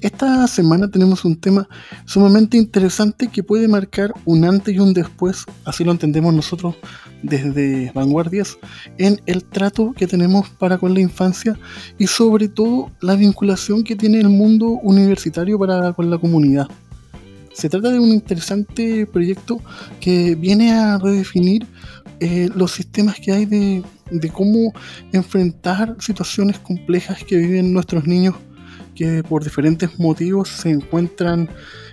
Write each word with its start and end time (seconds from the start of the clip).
Esta 0.00 0.46
semana 0.46 0.90
tenemos 0.90 1.26
un 1.26 1.36
tema 1.36 1.68
sumamente 2.06 2.56
interesante 2.56 3.28
que 3.28 3.42
puede 3.42 3.68
marcar 3.68 4.14
un 4.24 4.46
antes 4.46 4.74
y 4.74 4.78
un 4.78 4.94
después, 4.94 5.44
así 5.66 5.84
lo 5.84 5.92
entendemos 5.92 6.32
nosotros 6.32 6.76
desde 7.22 7.92
Vanguardias, 7.94 8.56
en 8.96 9.20
el 9.26 9.44
trato 9.44 9.92
que 9.92 10.06
tenemos 10.06 10.48
para 10.48 10.78
con 10.78 10.94
la 10.94 11.00
infancia 11.00 11.58
y 11.98 12.06
sobre 12.06 12.48
todo 12.48 12.90
la 13.02 13.14
vinculación 13.14 13.84
que 13.84 13.94
tiene 13.94 14.20
el 14.20 14.30
mundo 14.30 14.68
universitario 14.82 15.58
para 15.58 15.92
con 15.92 16.08
la 16.08 16.16
comunidad. 16.16 16.66
Se 17.52 17.68
trata 17.68 17.90
de 17.90 17.98
un 17.98 18.08
interesante 18.08 19.06
proyecto 19.06 19.60
que 20.00 20.34
viene 20.34 20.72
a 20.72 20.96
redefinir 20.96 21.66
eh, 22.20 22.48
los 22.54 22.72
sistemas 22.72 23.20
que 23.20 23.32
hay 23.32 23.44
de, 23.44 23.82
de 24.10 24.28
cómo 24.30 24.72
enfrentar 25.12 25.94
situaciones 25.98 26.58
complejas 26.58 27.22
que 27.22 27.36
viven 27.36 27.74
nuestros 27.74 28.06
niños 28.06 28.34
que 28.94 29.22
por 29.22 29.44
diferentes 29.44 29.98
motivos 29.98 30.48
se 30.48 30.70
encuentran 30.70 31.48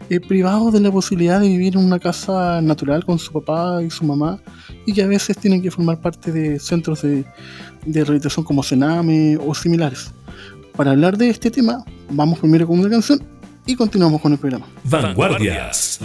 eh, 0.09 0.19
privados 0.19 0.73
de 0.73 0.79
la 0.79 0.91
posibilidad 0.91 1.39
de 1.39 1.47
vivir 1.47 1.75
en 1.75 1.85
una 1.85 1.99
casa 1.99 2.61
natural 2.61 3.05
con 3.05 3.19
su 3.19 3.31
papá 3.31 3.81
y 3.83 3.89
su 3.89 4.05
mamá 4.05 4.39
y 4.85 4.93
que 4.93 5.03
a 5.03 5.07
veces 5.07 5.37
tienen 5.37 5.61
que 5.61 5.71
formar 5.71 5.99
parte 5.99 6.31
de 6.31 6.59
centros 6.59 7.01
de, 7.01 7.25
de 7.85 8.03
rehabilitación 8.03 8.45
como 8.45 8.63
Sename 8.63 9.37
o 9.37 9.53
similares. 9.53 10.11
Para 10.75 10.91
hablar 10.91 11.17
de 11.17 11.29
este 11.29 11.49
tema, 11.49 11.83
vamos 12.09 12.39
primero 12.39 12.67
con 12.67 12.79
una 12.79 12.89
canción 12.89 13.36
y 13.67 13.75
continuamos 13.75 14.21
con 14.21 14.31
el 14.31 14.39
programa. 14.39 14.65
Vanguardias. 14.83 15.99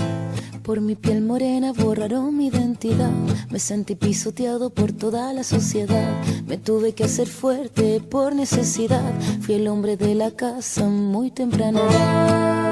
Por 0.62 0.80
mi 0.80 0.94
piel 0.94 1.22
morena 1.22 1.72
borraron 1.72 2.36
mi 2.36 2.48
identidad. 2.48 3.10
Me 3.50 3.58
sentí 3.58 3.94
pisoteado 3.94 4.70
por 4.70 4.92
toda 4.92 5.32
la 5.32 5.42
sociedad. 5.42 6.12
Me 6.46 6.56
tuve 6.56 6.92
que 6.92 7.04
hacer 7.04 7.28
fuerte 7.28 8.00
por 8.00 8.34
necesidad. 8.34 9.02
Fui 9.40 9.54
el 9.56 9.66
hombre 9.68 9.96
de 9.96 10.14
la 10.14 10.30
casa 10.32 10.84
muy 10.88 11.30
temprana. 11.30 12.71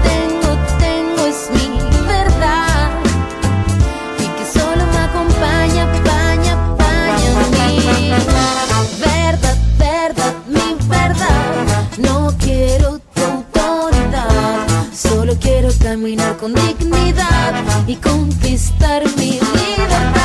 y 17.91 17.95
conquistar 17.97 19.03
mi 19.17 19.31
libertad. 19.31 20.21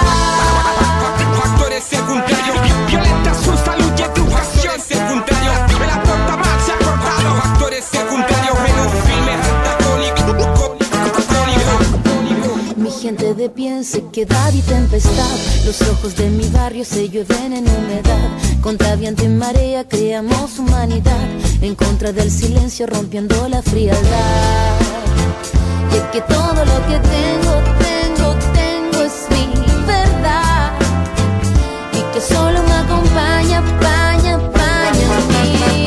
Factores 1.42 1.82
secundarios, 1.82 2.56
violenta 2.86 3.34
su 3.34 3.56
salud 3.56 3.92
y 3.98 4.02
educación 4.02 4.80
secundario. 4.80 5.52
Me 5.80 5.86
la 5.86 6.02
porta 6.02 6.36
mal 6.36 6.60
se 6.64 6.72
ha 6.72 6.78
cortado. 6.78 7.34
Factores 7.42 7.84
secundarios 7.84 8.56
en 8.68 8.78
un 8.78 8.90
filme 9.06 9.32
Mi 12.76 12.90
gente 12.90 13.34
de 13.34 13.48
pie 13.48 13.82
sequedad 13.82 14.52
y 14.52 14.60
tempestad. 14.60 15.36
Los 15.64 15.82
ojos 15.82 16.14
de 16.14 16.30
mi 16.30 16.48
barrio 16.50 16.84
se 16.84 17.08
llueven 17.08 17.52
en 17.52 17.64
humedad. 17.68 18.30
Contra 18.60 18.94
viento 18.94 19.24
y 19.24 19.28
marea 19.28 19.88
creamos 19.88 20.60
humanidad. 20.60 21.28
En 21.60 21.74
contra 21.74 22.12
del 22.12 22.30
silencio 22.30 22.86
rompiendo 22.86 23.48
la 23.48 23.60
frialdad. 23.60 25.05
Es 25.96 26.02
que 26.12 26.20
todo 26.20 26.62
lo 26.72 26.86
que 26.88 26.98
tengo, 27.16 27.52
tengo, 27.78 28.34
tengo 28.52 29.02
es 29.02 29.16
mi 29.30 29.46
verdad. 29.86 30.72
Y 31.94 32.00
que 32.12 32.20
solo 32.20 32.62
me 32.64 32.74
acompaña, 32.84 33.62
paña, 33.80 34.38
paña 34.52 35.08
mi 35.32 35.86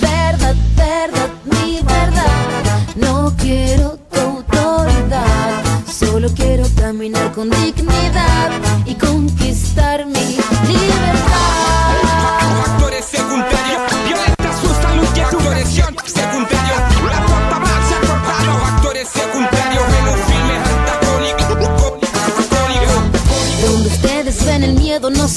verdad, 0.00 0.54
verdad, 0.76 1.30
mi 1.50 1.80
verdad. 1.82 2.84
No 2.94 3.34
quiero 3.36 3.98
tu 4.12 4.20
autoridad, 4.20 5.62
solo 6.00 6.28
quiero 6.32 6.64
caminar 6.76 7.32
con 7.32 7.50
dignidad 7.50 8.50
y 8.86 8.94
conquistar 8.94 9.47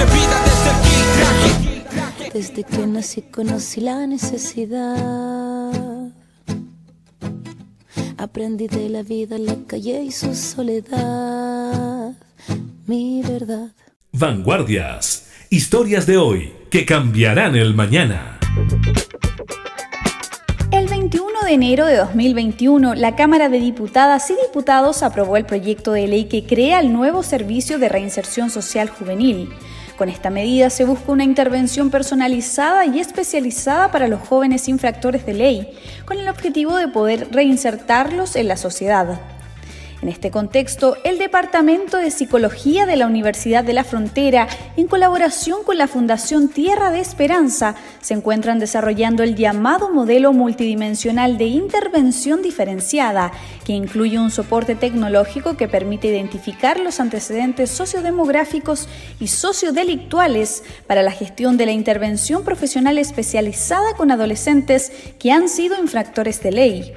atrevida 0.00 0.42
desde 0.44 0.70
el 0.70 0.76
filtraje. 0.86 2.30
Desde 2.32 2.64
que 2.64 2.86
nací 2.86 3.22
conocí 3.22 3.80
la 3.80 4.06
necesidad. 4.06 5.72
Aprendí 8.16 8.68
de 8.68 8.88
la 8.88 9.02
vida, 9.02 9.38
la 9.38 9.56
calle 9.66 10.02
y 10.02 10.12
su 10.12 10.34
soledad. 10.34 12.12
Mi 12.86 13.22
verdad. 13.22 13.68
Vanguardias, 14.12 15.28
historias 15.50 16.06
de 16.06 16.16
hoy 16.18 16.52
que 16.70 16.84
cambiarán 16.84 17.56
el 17.56 17.74
mañana. 17.74 18.38
El 20.70 20.86
21 20.86 21.40
de 21.44 21.52
enero 21.52 21.86
de 21.86 21.96
2021, 21.96 22.94
la 22.94 23.16
Cámara 23.16 23.48
de 23.48 23.58
Diputadas 23.58 24.30
y 24.30 24.36
Diputados 24.46 25.02
aprobó 25.02 25.36
el 25.36 25.46
proyecto 25.46 25.92
de 25.92 26.06
ley 26.06 26.24
que 26.26 26.46
crea 26.46 26.80
el 26.80 26.92
nuevo 26.92 27.22
Servicio 27.22 27.78
de 27.78 27.88
Reinserción 27.88 28.50
Social 28.50 28.88
Juvenil. 28.88 29.50
Con 30.00 30.08
esta 30.08 30.30
medida 30.30 30.70
se 30.70 30.86
busca 30.86 31.12
una 31.12 31.24
intervención 31.24 31.90
personalizada 31.90 32.86
y 32.86 33.00
especializada 33.00 33.90
para 33.90 34.08
los 34.08 34.26
jóvenes 34.26 34.66
infractores 34.66 35.26
de 35.26 35.34
ley, 35.34 35.68
con 36.06 36.18
el 36.18 36.26
objetivo 36.26 36.74
de 36.76 36.88
poder 36.88 37.28
reinsertarlos 37.30 38.34
en 38.34 38.48
la 38.48 38.56
sociedad. 38.56 39.20
En 40.02 40.08
este 40.08 40.30
contexto, 40.30 40.96
el 41.04 41.18
Departamento 41.18 41.98
de 41.98 42.10
Psicología 42.10 42.86
de 42.86 42.96
la 42.96 43.06
Universidad 43.06 43.62
de 43.62 43.74
la 43.74 43.84
Frontera, 43.84 44.48
en 44.78 44.86
colaboración 44.86 45.62
con 45.62 45.76
la 45.76 45.88
Fundación 45.88 46.48
Tierra 46.48 46.90
de 46.90 47.00
Esperanza, 47.00 47.74
se 48.00 48.14
encuentran 48.14 48.58
desarrollando 48.58 49.22
el 49.22 49.36
llamado 49.36 49.90
modelo 49.90 50.32
multidimensional 50.32 51.36
de 51.36 51.44
intervención 51.44 52.40
diferenciada, 52.40 53.30
que 53.66 53.74
incluye 53.74 54.18
un 54.18 54.30
soporte 54.30 54.74
tecnológico 54.74 55.58
que 55.58 55.68
permite 55.68 56.08
identificar 56.08 56.80
los 56.80 56.98
antecedentes 56.98 57.68
sociodemográficos 57.70 58.88
y 59.20 59.28
sociodelictuales 59.28 60.64
para 60.86 61.02
la 61.02 61.12
gestión 61.12 61.58
de 61.58 61.66
la 61.66 61.72
intervención 61.72 62.42
profesional 62.42 62.96
especializada 62.96 63.92
con 63.98 64.10
adolescentes 64.10 64.92
que 65.18 65.30
han 65.30 65.50
sido 65.50 65.78
infractores 65.78 66.42
de 66.42 66.52
ley. 66.52 66.94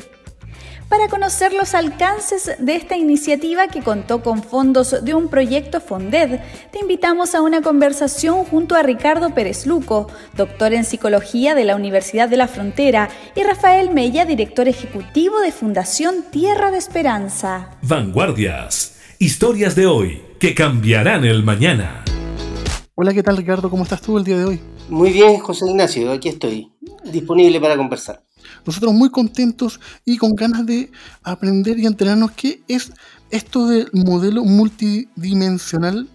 Para 0.89 1.07
conocer 1.07 1.53
los 1.53 1.73
alcances 1.73 2.51
de 2.59 2.75
esta 2.75 2.95
iniciativa 2.95 3.67
que 3.67 3.81
contó 3.81 4.21
con 4.21 4.43
fondos 4.43 5.03
de 5.03 5.13
un 5.13 5.27
proyecto 5.27 5.79
Fonded, 5.81 6.39
te 6.71 6.79
invitamos 6.79 7.33
a 7.35 7.41
una 7.41 7.61
conversación 7.61 8.45
junto 8.45 8.75
a 8.75 8.83
Ricardo 8.83 9.33
Pérez 9.33 9.65
Luco, 9.65 10.07
doctor 10.35 10.73
en 10.73 10.83
psicología 10.83 11.55
de 11.55 11.63
la 11.63 11.75
Universidad 11.75 12.29
de 12.29 12.37
la 12.37 12.47
Frontera, 12.47 13.09
y 13.35 13.43
Rafael 13.43 13.91
Mella, 13.91 14.25
director 14.25 14.67
ejecutivo 14.67 15.39
de 15.39 15.51
Fundación 15.51 16.25
Tierra 16.29 16.69
de 16.69 16.77
Esperanza. 16.77 17.71
Vanguardias, 17.81 18.99
historias 19.19 19.75
de 19.75 19.87
hoy 19.87 20.21
que 20.39 20.53
cambiarán 20.53 21.25
el 21.25 21.43
mañana. 21.43 22.03
Hola, 22.95 23.13
¿qué 23.13 23.23
tal 23.23 23.37
Ricardo? 23.37 23.69
¿Cómo 23.69 23.83
estás 23.83 24.01
tú 24.01 24.17
el 24.17 24.23
día 24.23 24.37
de 24.37 24.45
hoy? 24.45 24.59
Muy 24.89 25.11
bien, 25.11 25.39
José 25.39 25.65
Ignacio, 25.67 26.11
aquí 26.11 26.29
estoy, 26.29 26.71
disponible 27.05 27.59
para 27.59 27.77
conversar. 27.77 28.21
Nosotros 28.65 28.93
muy 28.93 29.09
contentos 29.09 29.79
y 30.05 30.17
con 30.17 30.35
ganas 30.35 30.65
de 30.65 30.91
aprender 31.23 31.79
y 31.79 31.85
enterarnos 31.85 32.31
qué 32.31 32.61
es 32.67 32.91
esto 33.29 33.67
del 33.67 33.89
modelo 33.93 34.43
multidimensional. 34.43 36.07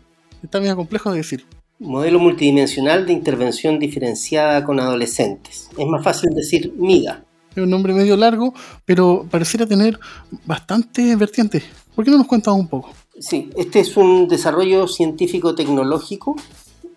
Está 0.42 0.58
bien 0.58 0.76
complejo 0.76 1.10
de 1.10 1.18
decir. 1.18 1.44
Modelo 1.80 2.18
multidimensional 2.18 3.06
de 3.06 3.12
intervención 3.12 3.78
diferenciada 3.78 4.64
con 4.64 4.80
adolescentes. 4.80 5.68
Es 5.76 5.86
más 5.86 6.02
fácil 6.02 6.30
decir 6.34 6.72
MIGA. 6.76 7.24
Es 7.54 7.62
un 7.62 7.70
nombre 7.70 7.92
medio 7.92 8.16
largo, 8.16 8.54
pero 8.84 9.26
pareciera 9.30 9.66
tener 9.66 9.98
bastante 10.44 11.16
vertientes. 11.16 11.64
¿Por 11.94 12.04
qué 12.04 12.10
no 12.10 12.18
nos 12.18 12.26
cuentas 12.26 12.54
un 12.54 12.68
poco? 12.68 12.92
Sí, 13.18 13.50
este 13.56 13.80
es 13.80 13.96
un 13.96 14.28
desarrollo 14.28 14.86
científico-tecnológico 14.86 16.36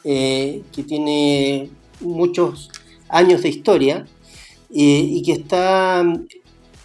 eh, 0.03 0.61
que 0.71 0.83
tiene 0.83 1.69
muchos 1.99 2.69
años 3.09 3.41
de 3.41 3.49
historia 3.49 4.05
eh, 4.73 5.05
y 5.07 5.23
que 5.23 5.33
está 5.33 6.03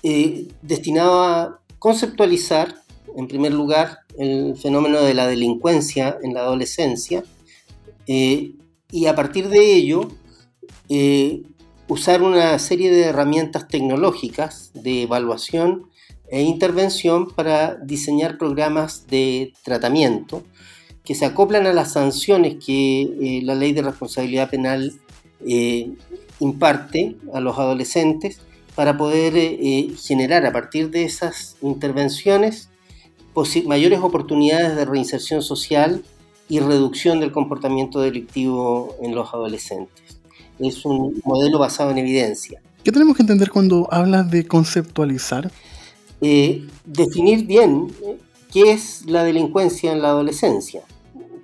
eh, 0.02 0.48
destinado 0.62 1.22
a 1.22 1.60
conceptualizar, 1.78 2.74
en 3.16 3.28
primer 3.28 3.52
lugar, 3.52 4.00
el 4.18 4.56
fenómeno 4.56 5.02
de 5.02 5.14
la 5.14 5.26
delincuencia 5.26 6.16
en 6.22 6.34
la 6.34 6.40
adolescencia 6.40 7.22
y 8.08 9.06
a 9.06 9.14
partir 9.16 9.48
de 9.48 9.74
ello 9.74 10.08
usar 11.88 12.22
una 12.22 12.58
serie 12.58 12.90
de 12.90 13.02
herramientas 13.02 13.68
tecnológicas 13.68 14.70
de 14.74 15.02
evaluación 15.02 15.90
e 16.28 16.42
intervención 16.42 17.30
para 17.30 17.76
diseñar 17.76 18.38
programas 18.38 19.06
de 19.06 19.52
tratamiento 19.62 20.42
que 21.04 21.14
se 21.14 21.24
acoplan 21.24 21.66
a 21.66 21.72
las 21.72 21.92
sanciones 21.92 22.56
que 22.64 23.02
eh, 23.02 23.40
la 23.44 23.54
ley 23.54 23.72
de 23.72 23.82
responsabilidad 23.82 24.50
penal 24.50 24.92
eh, 25.46 25.92
imparte 26.40 27.16
a 27.32 27.40
los 27.40 27.58
adolescentes 27.58 28.40
para 28.74 28.96
poder 28.96 29.34
eh, 29.36 29.90
generar 29.98 30.44
a 30.46 30.52
partir 30.52 30.90
de 30.90 31.04
esas 31.04 31.56
intervenciones 31.62 32.68
mayores 33.66 34.00
oportunidades 34.00 34.76
de 34.76 34.84
reinserción 34.86 35.42
social 35.42 36.02
y 36.48 36.60
reducción 36.60 37.20
del 37.20 37.32
comportamiento 37.32 38.00
delictivo 38.00 38.96
en 39.02 39.14
los 39.14 39.34
adolescentes. 39.34 40.18
Es 40.58 40.86
un 40.86 41.20
modelo 41.24 41.58
basado 41.58 41.90
en 41.90 41.98
evidencia. 41.98 42.62
¿Qué 42.82 42.92
tenemos 42.92 43.16
que 43.16 43.22
entender 43.22 43.50
cuando 43.50 43.88
hablas 43.90 44.30
de 44.30 44.46
conceptualizar? 44.46 45.50
definir 46.18 47.44
bien 47.44 47.88
qué 48.50 48.72
es 48.72 49.04
la 49.04 49.22
delincuencia 49.22 49.92
en 49.92 50.00
la 50.00 50.08
adolescencia 50.08 50.82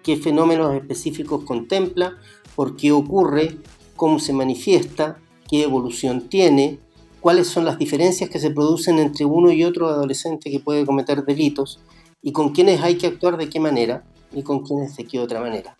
qué 0.03 0.17
fenómenos 0.17 0.75
específicos 0.75 1.45
contempla, 1.45 2.17
por 2.55 2.77
qué 2.77 2.93
ocurre, 2.93 3.59
cómo 4.03 4.19
se 4.19 4.33
manifiesta, 4.33 5.21
qué 5.49 5.63
evolución 5.63 6.29
tiene, 6.29 6.81
cuáles 7.21 7.47
son 7.47 7.65
las 7.65 7.79
diferencias 7.79 8.29
que 8.29 8.41
se 8.41 8.51
producen 8.51 8.99
entre 8.99 9.25
uno 9.25 9.53
y 9.53 9.63
otro 9.63 9.87
adolescente 9.87 10.51
que 10.51 10.59
puede 10.59 10.85
cometer 10.85 11.25
delitos 11.25 11.79
y 12.21 12.33
con 12.33 12.49
quiénes 12.49 12.83
hay 12.83 12.97
que 12.97 13.07
actuar 13.07 13.37
de 13.37 13.49
qué 13.49 13.61
manera 13.61 14.03
y 14.33 14.43
con 14.43 14.65
quiénes 14.65 14.97
de 14.97 15.05
qué 15.05 15.21
otra 15.21 15.39
manera. 15.39 15.77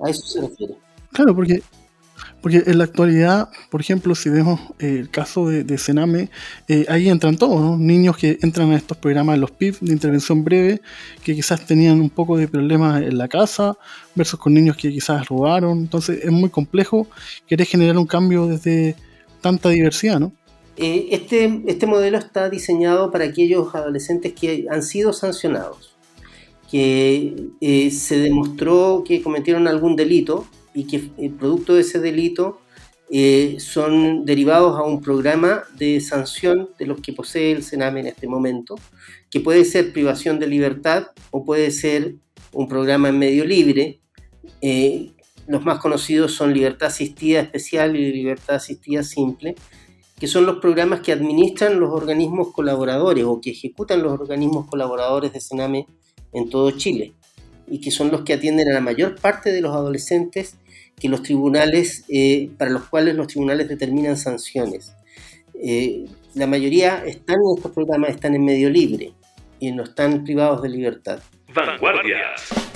A 0.00 0.10
eso 0.10 0.26
se 0.26 0.40
refiere. 0.40 0.74
Claro, 1.12 1.32
porque 1.32 1.62
porque 2.44 2.62
en 2.66 2.76
la 2.76 2.84
actualidad, 2.84 3.48
por 3.70 3.80
ejemplo, 3.80 4.14
si 4.14 4.28
vemos 4.28 4.60
eh, 4.78 4.98
el 5.00 5.08
caso 5.08 5.48
de, 5.48 5.78
Sename, 5.78 6.28
eh, 6.68 6.84
ahí 6.90 7.08
entran 7.08 7.38
todos, 7.38 7.78
niños 7.78 8.18
que 8.18 8.38
entran 8.42 8.70
a 8.72 8.76
estos 8.76 8.98
programas, 8.98 9.38
los 9.38 9.50
PIB 9.50 9.78
de 9.80 9.94
intervención 9.94 10.44
breve, 10.44 10.82
que 11.22 11.34
quizás 11.34 11.64
tenían 11.64 12.02
un 12.02 12.10
poco 12.10 12.36
de 12.36 12.46
problemas 12.46 13.00
en 13.00 13.16
la 13.16 13.28
casa, 13.28 13.78
versus 14.14 14.38
con 14.38 14.52
niños 14.52 14.76
que 14.76 14.90
quizás 14.90 15.26
robaron. 15.26 15.78
Entonces 15.78 16.22
es 16.22 16.30
muy 16.30 16.50
complejo 16.50 17.06
querer 17.46 17.66
generar 17.66 17.96
un 17.96 18.04
cambio 18.04 18.46
desde 18.46 18.94
tanta 19.40 19.70
diversidad, 19.70 20.20
¿no? 20.20 20.30
Eh, 20.76 21.06
este, 21.12 21.62
este 21.66 21.86
modelo 21.86 22.18
está 22.18 22.50
diseñado 22.50 23.10
para 23.10 23.24
aquellos 23.24 23.74
adolescentes 23.74 24.34
que 24.34 24.66
han 24.70 24.82
sido 24.82 25.14
sancionados, 25.14 25.96
que 26.70 27.48
se 27.90 28.18
demostró 28.18 29.02
que 29.02 29.22
cometieron 29.22 29.66
algún 29.66 29.96
delito 29.96 30.46
y 30.74 30.86
que 30.86 31.10
el 31.18 31.32
producto 31.32 31.74
de 31.74 31.82
ese 31.82 32.00
delito 32.00 32.60
eh, 33.10 33.56
son 33.60 34.24
derivados 34.24 34.78
a 34.78 34.82
un 34.82 35.00
programa 35.00 35.62
de 35.76 36.00
sanción 36.00 36.70
de 36.78 36.86
los 36.86 37.00
que 37.00 37.12
posee 37.12 37.52
el 37.52 37.62
Sename 37.62 38.00
en 38.00 38.06
este 38.08 38.26
momento, 38.26 38.76
que 39.30 39.40
puede 39.40 39.64
ser 39.64 39.92
privación 39.92 40.38
de 40.38 40.46
libertad 40.46 41.08
o 41.30 41.44
puede 41.44 41.70
ser 41.70 42.16
un 42.52 42.66
programa 42.66 43.10
en 43.10 43.18
medio 43.18 43.44
libre. 43.44 44.00
Eh, 44.62 45.12
los 45.46 45.64
más 45.64 45.78
conocidos 45.78 46.32
son 46.32 46.54
libertad 46.54 46.88
asistida 46.88 47.40
especial 47.40 47.94
y 47.94 48.12
libertad 48.12 48.56
asistida 48.56 49.02
simple, 49.02 49.54
que 50.18 50.26
son 50.26 50.46
los 50.46 50.56
programas 50.56 51.00
que 51.00 51.12
administran 51.12 51.78
los 51.78 51.92
organismos 51.92 52.52
colaboradores 52.52 53.24
o 53.24 53.40
que 53.40 53.50
ejecutan 53.50 54.02
los 54.02 54.12
organismos 54.12 54.66
colaboradores 54.66 55.32
de 55.32 55.40
Sename 55.40 55.86
en 56.32 56.48
todo 56.48 56.70
Chile 56.70 57.12
y 57.68 57.80
que 57.80 57.90
son 57.90 58.10
los 58.10 58.22
que 58.22 58.32
atienden 58.32 58.68
a 58.70 58.74
la 58.74 58.80
mayor 58.80 59.16
parte 59.20 59.52
de 59.52 59.60
los 59.60 59.74
adolescentes 59.74 60.56
que 60.98 61.08
los 61.08 61.22
tribunales, 61.22 62.04
eh, 62.08 62.50
para 62.58 62.70
los 62.70 62.88
cuales 62.88 63.14
los 63.14 63.26
tribunales 63.26 63.68
determinan 63.68 64.16
sanciones. 64.16 64.94
Eh, 65.54 66.06
la 66.34 66.46
mayoría 66.46 67.04
están 67.04 67.36
en 67.36 67.56
estos 67.56 67.72
programas, 67.72 68.10
están 68.10 68.34
en 68.34 68.44
medio 68.44 68.70
libre 68.70 69.12
y 69.60 69.72
no 69.72 69.84
están 69.84 70.24
privados 70.24 70.62
de 70.62 70.68
libertad. 70.68 71.20
Vanguardias. 71.54 72.73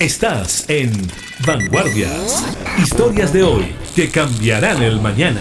Estás 0.00 0.68
en 0.68 0.92
Vanguardias. 1.46 2.44
Historias 2.78 3.32
de 3.32 3.42
hoy 3.42 3.74
que 3.94 4.10
cambiarán 4.10 4.82
el 4.82 5.00
mañana. 5.00 5.40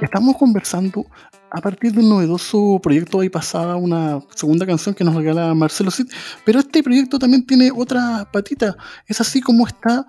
Estamos 0.00 0.36
conversando 0.36 1.04
a 1.50 1.60
partir 1.60 1.92
de 1.92 1.98
un 1.98 2.10
novedoso 2.10 2.78
proyecto. 2.80 3.18
Ahí 3.18 3.28
pasada 3.28 3.74
una 3.74 4.20
segunda 4.36 4.64
canción 4.64 4.94
que 4.94 5.02
nos 5.02 5.16
regala 5.16 5.52
Marcelo 5.52 5.90
Cid. 5.90 6.06
Pero 6.44 6.60
este 6.60 6.84
proyecto 6.84 7.18
también 7.18 7.44
tiene 7.44 7.72
otra 7.76 8.28
patita. 8.32 8.76
Es 9.08 9.20
así 9.20 9.40
como 9.40 9.66
está 9.66 10.06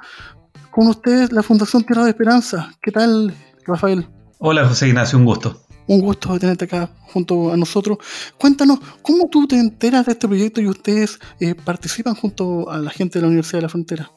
con 0.70 0.88
ustedes 0.88 1.32
la 1.32 1.42
Fundación 1.42 1.84
Tierra 1.84 2.04
de 2.04 2.12
Esperanza. 2.12 2.72
¿Qué 2.80 2.92
tal, 2.92 3.34
Rafael? 3.66 4.08
Hola, 4.38 4.68
José 4.68 4.88
Ignacio, 4.88 5.18
un 5.18 5.26
gusto. 5.26 5.65
Un 5.88 6.02
gusto 6.02 6.38
tenerte 6.40 6.66
acá 6.66 6.90
junto 7.14 7.54
a 7.54 7.58
nosotros. 7.58 8.00
Cuéntanos, 8.38 8.80
¿cómo 9.02 9.30
tú 9.32 9.48
te 9.48 9.58
enteras 9.58 10.06
de 10.06 10.14
este 10.14 10.28
proyecto 10.28 10.62
y 10.62 10.68
ustedes 10.68 11.20
eh, 11.40 11.54
participan 11.56 12.16
junto 12.16 12.70
a 12.72 12.80
la 12.80 12.90
gente 12.90 13.20
de 13.20 13.22
la 13.22 13.28
Universidad 13.28 13.60
de 13.60 13.64
la 13.64 13.70
Frontera? 13.70 14.12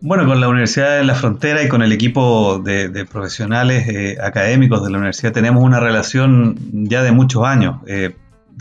Bueno, 0.00 0.26
con 0.26 0.40
la 0.40 0.48
Universidad 0.48 0.96
de 0.96 1.04
la 1.04 1.16
Frontera 1.16 1.62
y 1.62 1.68
con 1.68 1.82
el 1.82 1.90
equipo 1.90 2.60
de, 2.60 3.04
profesionales 3.10 3.88
eh, 3.88 4.16
académicos 4.22 4.84
de 4.84 4.90
la 4.90 4.98
universidad 4.98 5.32
tenemos 5.32 5.64
una 5.64 5.80
relación 5.80 6.56
ya 6.72 7.02
de 7.02 7.10
muchos 7.10 7.44
años, 7.44 7.80
eh, 7.88 8.14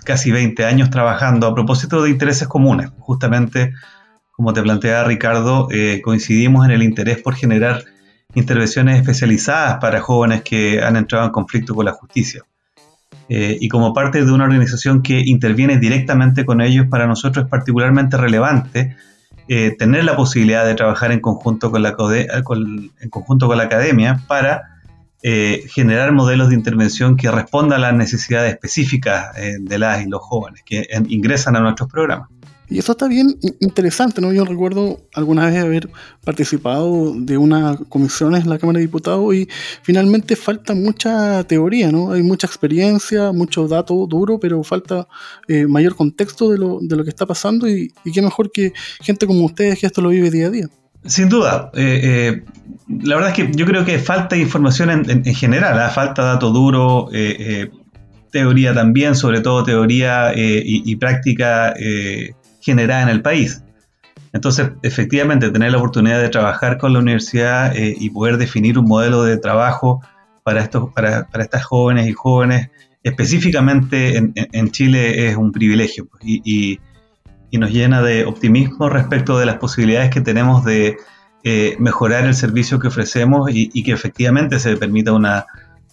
casi 0.04 0.32
20 0.32 0.66
años 0.66 0.90
trabajando 0.90 1.46
a 1.46 1.54
propósito 1.54 2.02
de 2.02 2.10
intereses 2.10 2.48
comunes. 2.48 2.90
Justamente, 2.98 3.74
como 4.32 4.52
te 4.54 4.64
planteaba 4.64 5.04
Ricardo, 5.04 5.68
coincidimos 6.04 6.66
en 6.66 6.72
el 6.72 6.82
interés 6.82 7.22
por 7.22 7.36
generar 7.36 7.84
intervenciones 8.38 8.98
especializadas 9.00 9.80
para 9.80 10.00
jóvenes 10.00 10.44
que 10.44 10.80
han 10.82 10.96
entrado 10.96 11.26
en 11.26 11.32
conflicto 11.32 11.74
con 11.74 11.86
la 11.86 11.94
justicia. 11.94 12.44
Eh, 13.30 13.58
y 13.60 13.68
como 13.68 13.94
parte 13.94 14.24
de 14.24 14.32
una 14.32 14.44
organización 14.44 15.02
que 15.02 15.20
interviene 15.26 15.78
directamente 15.78 16.46
con 16.46 16.62
ellos, 16.62 16.86
para 16.88 17.08
nosotros 17.08 17.46
es 17.46 17.50
particularmente 17.50 18.16
relevante 18.16 18.96
eh, 19.48 19.76
tener 19.78 20.04
la 20.04 20.16
posibilidad 20.16 20.66
de 20.66 20.76
trabajar 20.76 21.12
en 21.12 21.20
conjunto 21.20 21.72
con 21.72 21.82
la, 21.82 21.96
en 21.98 23.10
conjunto 23.10 23.48
con 23.48 23.58
la 23.58 23.64
academia 23.64 24.22
para 24.28 24.82
eh, 25.24 25.64
generar 25.70 26.12
modelos 26.12 26.50
de 26.50 26.56
intervención 26.56 27.18
que 27.18 27.32
respondan 27.32 27.80
a 27.80 27.88
las 27.88 27.96
necesidades 27.96 28.54
específicas 28.54 29.36
de 29.36 29.80
las 29.80 30.06
y 30.06 30.10
los 30.10 30.22
jóvenes 30.22 30.62
que 30.64 30.86
ingresan 31.10 31.56
a 31.56 31.60
nuestros 31.60 31.90
programas. 31.90 32.30
Y 32.70 32.80
eso 32.80 32.92
está 32.92 33.08
bien 33.08 33.38
interesante, 33.62 34.20
¿no? 34.20 34.34
Yo 34.34 34.44
recuerdo 34.44 35.00
alguna 35.14 35.46
vez 35.46 35.64
haber 35.64 35.90
participado 36.26 37.14
de 37.16 37.38
una 37.38 37.78
comisión 37.88 38.36
en 38.36 38.50
la 38.50 38.60
Cámara 38.60 38.80
de 38.80 38.86
Diputados 38.86 39.34
y 39.34 39.48
finalmente 39.84 40.36
falta 40.36 40.76
mucha 40.76 41.46
teoría, 41.46 41.92
¿no? 41.94 42.12
Hay 42.12 42.24
mucha 42.24 42.46
experiencia, 42.46 43.32
mucho 43.32 43.70
dato 43.70 44.06
duro, 44.06 44.38
pero 44.40 44.64
falta 44.64 45.08
eh, 45.48 45.66
mayor 45.66 45.96
contexto 45.96 46.50
de 46.50 46.58
lo, 46.58 46.80
de 46.82 46.98
lo 46.98 47.04
que 47.06 47.10
está 47.10 47.26
pasando 47.26 47.70
y, 47.70 47.94
qué 48.14 48.22
mejor 48.22 48.52
que 48.52 48.74
gente 49.02 49.28
como 49.28 49.46
ustedes 49.46 49.80
que 49.80 49.86
esto 49.86 50.02
lo 50.02 50.10
vive 50.10 50.30
día 50.30 50.48
a 50.48 50.50
día. 50.50 50.68
Sin 51.06 51.30
duda. 51.30 51.72
Eh, 51.74 52.02
eh, 52.04 52.44
la 52.90 53.16
verdad 53.16 53.30
es 53.30 53.36
que 53.36 53.52
yo 53.56 53.66
creo 53.66 53.86
que 53.86 53.98
falta 54.00 54.36
información 54.36 54.90
en, 54.90 55.24
general, 55.36 55.80
¿ah? 55.80 55.90
falta 55.90 56.24
dato 56.24 56.52
duro, 56.52 57.10
teoría 58.30 58.74
también, 58.74 59.16
sobre 59.16 59.40
todo 59.40 59.64
teoría 59.64 60.34
y, 60.36 60.96
práctica 60.98 61.74
generada 62.68 63.04
en 63.04 63.10
el 63.10 63.22
país. 63.22 63.64
Entonces, 64.34 64.72
efectivamente, 64.84 65.50
tener 65.50 65.72
la 65.72 65.78
oportunidad 65.78 66.22
de 66.22 66.30
trabajar 66.30 66.78
con 66.78 66.92
la 66.94 67.00
universidad 67.00 67.76
eh, 67.76 67.96
y 67.98 68.10
poder 68.10 68.38
definir 68.38 68.78
un 68.78 68.86
modelo 68.86 69.24
de 69.24 69.38
trabajo 69.38 70.02
para, 70.44 70.62
estos, 70.62 70.94
para, 70.94 71.28
para 71.28 71.44
estas 71.46 71.64
jóvenes 71.64 72.08
y 72.08 72.14
jóvenes, 72.14 72.70
específicamente 73.04 74.18
en, 74.18 74.72
Chile, 74.72 75.30
es 75.30 75.38
un 75.38 75.52
privilegio 75.52 76.06
pues, 76.06 76.24
y, 76.26 76.80
y, 77.52 77.58
nos 77.58 77.72
llena 77.72 78.02
de 78.04 78.26
optimismo 78.26 78.90
respecto 78.90 79.40
de 79.40 79.46
las 79.46 79.58
posibilidades 79.58 80.12
que 80.12 80.22
tenemos 80.22 80.64
de 80.64 80.98
eh, 81.44 81.76
mejorar 81.80 82.26
el 82.26 82.36
servicio 82.36 82.78
que 82.78 82.90
ofrecemos 82.90 83.50
y, 83.52 83.84
que 83.84 83.94
efectivamente 83.94 84.60
se 84.60 84.76
permita 84.76 85.14
una, 85.14 85.46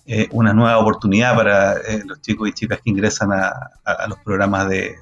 eh, 0.07 0.27
una 0.33 0.53
nueva 0.53 0.79
oportunidad 0.79 1.35
para 1.37 1.77
los 2.05 2.21
chicos 2.21 2.49
y 2.49 2.53
chicas 2.53 2.81
que 2.83 2.91
ingresan 2.91 3.33
a, 3.33 3.49
a, 3.85 3.93
a 3.93 4.09
los 4.09 4.19
programas 4.19 4.69
de, 4.69 4.97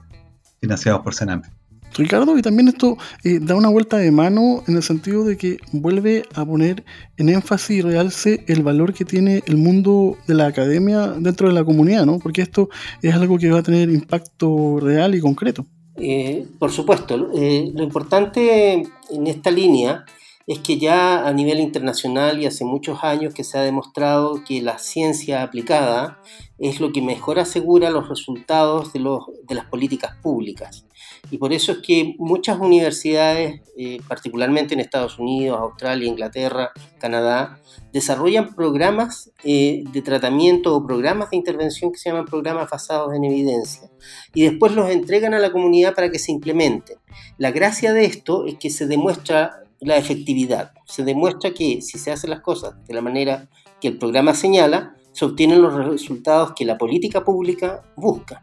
financiados 0.61 1.03
por 1.03 1.15
Sename. 1.15 1.62
Ricardo, 1.95 2.37
y 2.39 2.43
también 2.43 2.69
esto 2.69 2.97
eh, 3.25 3.39
da 3.41 3.55
una 3.55 3.69
vuelta 3.69 3.99
de 3.99 4.11
mano 4.11 4.63
en 4.67 4.77
el 4.77 4.83
sentido 4.83 5.25
de 5.25 5.37
que 5.37 5.59
vuelve 5.73 6.25
a 6.35 6.45
poner 6.45 6.85
en 7.17 7.29
énfasis 7.29 7.79
y 7.79 7.83
realce 7.83 8.45
el 8.49 8.63
valor 8.63 8.93
que 8.95 9.05
tiene 9.05 9.43
el 9.47 9.57
mundo 9.57 10.17
de 10.27 10.35
la 10.35 10.47
academia 10.47 11.09
dentro 11.09 11.49
de 11.49 11.55
la 11.55 11.65
comunidad, 11.65 12.07
¿no? 12.07 12.19
Porque 12.19 12.43
esto 12.43 12.69
es 13.03 13.15
algo 13.15 13.39
que 13.39 13.51
va 13.51 13.59
a 13.59 13.63
tener 13.63 13.91
impacto 13.91 14.79
real 14.81 15.15
y 15.15 15.21
concreto. 15.21 15.67
Eh, 15.97 16.47
por 16.59 16.71
supuesto, 16.71 17.31
eh, 17.35 17.71
lo 17.75 17.83
importante 17.83 18.83
en 19.11 19.27
esta 19.27 19.51
línea 19.51 20.05
es 20.47 20.59
que 20.59 20.79
ya 20.79 21.27
a 21.27 21.33
nivel 21.33 21.61
internacional 21.61 22.41
y 22.41 22.47
hace 22.47 22.65
muchos 22.65 23.05
años 23.05 23.35
que 23.35 23.45
se 23.45 23.59
ha 23.59 23.63
demostrado 23.63 24.43
que 24.45 24.63
la 24.63 24.79
ciencia 24.79 25.43
aplicada 25.43 26.21
es 26.59 26.81
lo 26.81 26.93
que 26.93 27.03
mejor 27.03 27.39
asegura 27.39 27.91
los 27.91 28.09
resultados 28.09 28.93
de, 28.93 29.01
los, 29.01 29.25
de 29.45 29.55
las 29.55 29.67
políticas 29.67 30.17
públicas. 30.23 30.87
Y 31.31 31.39
por 31.39 31.53
eso 31.53 31.73
es 31.73 31.79
que 31.79 32.15
muchas 32.19 32.59
universidades, 32.59 33.63
eh, 33.77 33.99
particularmente 34.07 34.75
en 34.75 34.81
Estados 34.81 35.19
Unidos, 35.19 35.59
Australia, 35.61 36.09
Inglaterra, 36.09 36.73
Canadá, 36.99 37.59
desarrollan 37.93 38.55
programas 38.55 39.31
eh, 39.45 39.85
de 39.93 40.03
tratamiento 40.03 40.75
o 40.75 40.87
programas 40.87 41.31
de 41.31 41.37
intervención 41.37 41.91
que 41.91 41.99
se 41.99 42.11
llaman 42.11 42.27
programas 42.27 42.71
basados 42.71 43.15
en 43.15 43.25
evidencia. 43.25 43.91
Y 44.35 44.43
después 44.43 44.73
los 44.73 44.91
entregan 44.91 45.35
a 45.35 45.39
la 45.39 45.53
comunidad 45.53 45.95
para 45.95 46.11
que 46.11 46.19
se 46.19 46.33
implementen. 46.33 46.99
La 47.39 47.51
gracia 47.51 47.93
de 47.93 48.05
esto 48.05 48.47
es 48.47 48.57
que 48.57 48.71
se 48.71 48.87
demuestra 48.87 49.63
la 49.83 49.97
efectividad. 49.97 50.73
Se 50.87 51.05
demuestra 51.05 51.53
que 51.53 51.83
si 51.83 51.99
se 51.99 52.13
hacen 52.13 52.31
las 52.31 52.41
cosas 52.41 52.75
de 52.87 52.95
la 52.95 53.01
manera 53.01 53.49
que 53.81 53.89
el 53.89 53.99
programa 53.99 54.33
señala, 54.33 54.95
se 55.13 55.25
obtienen 55.25 55.61
los 55.61 55.75
resultados 55.75 56.53
que 56.57 56.65
la 56.65 56.79
política 56.79 57.25
pública 57.25 57.83
busca. 57.97 58.43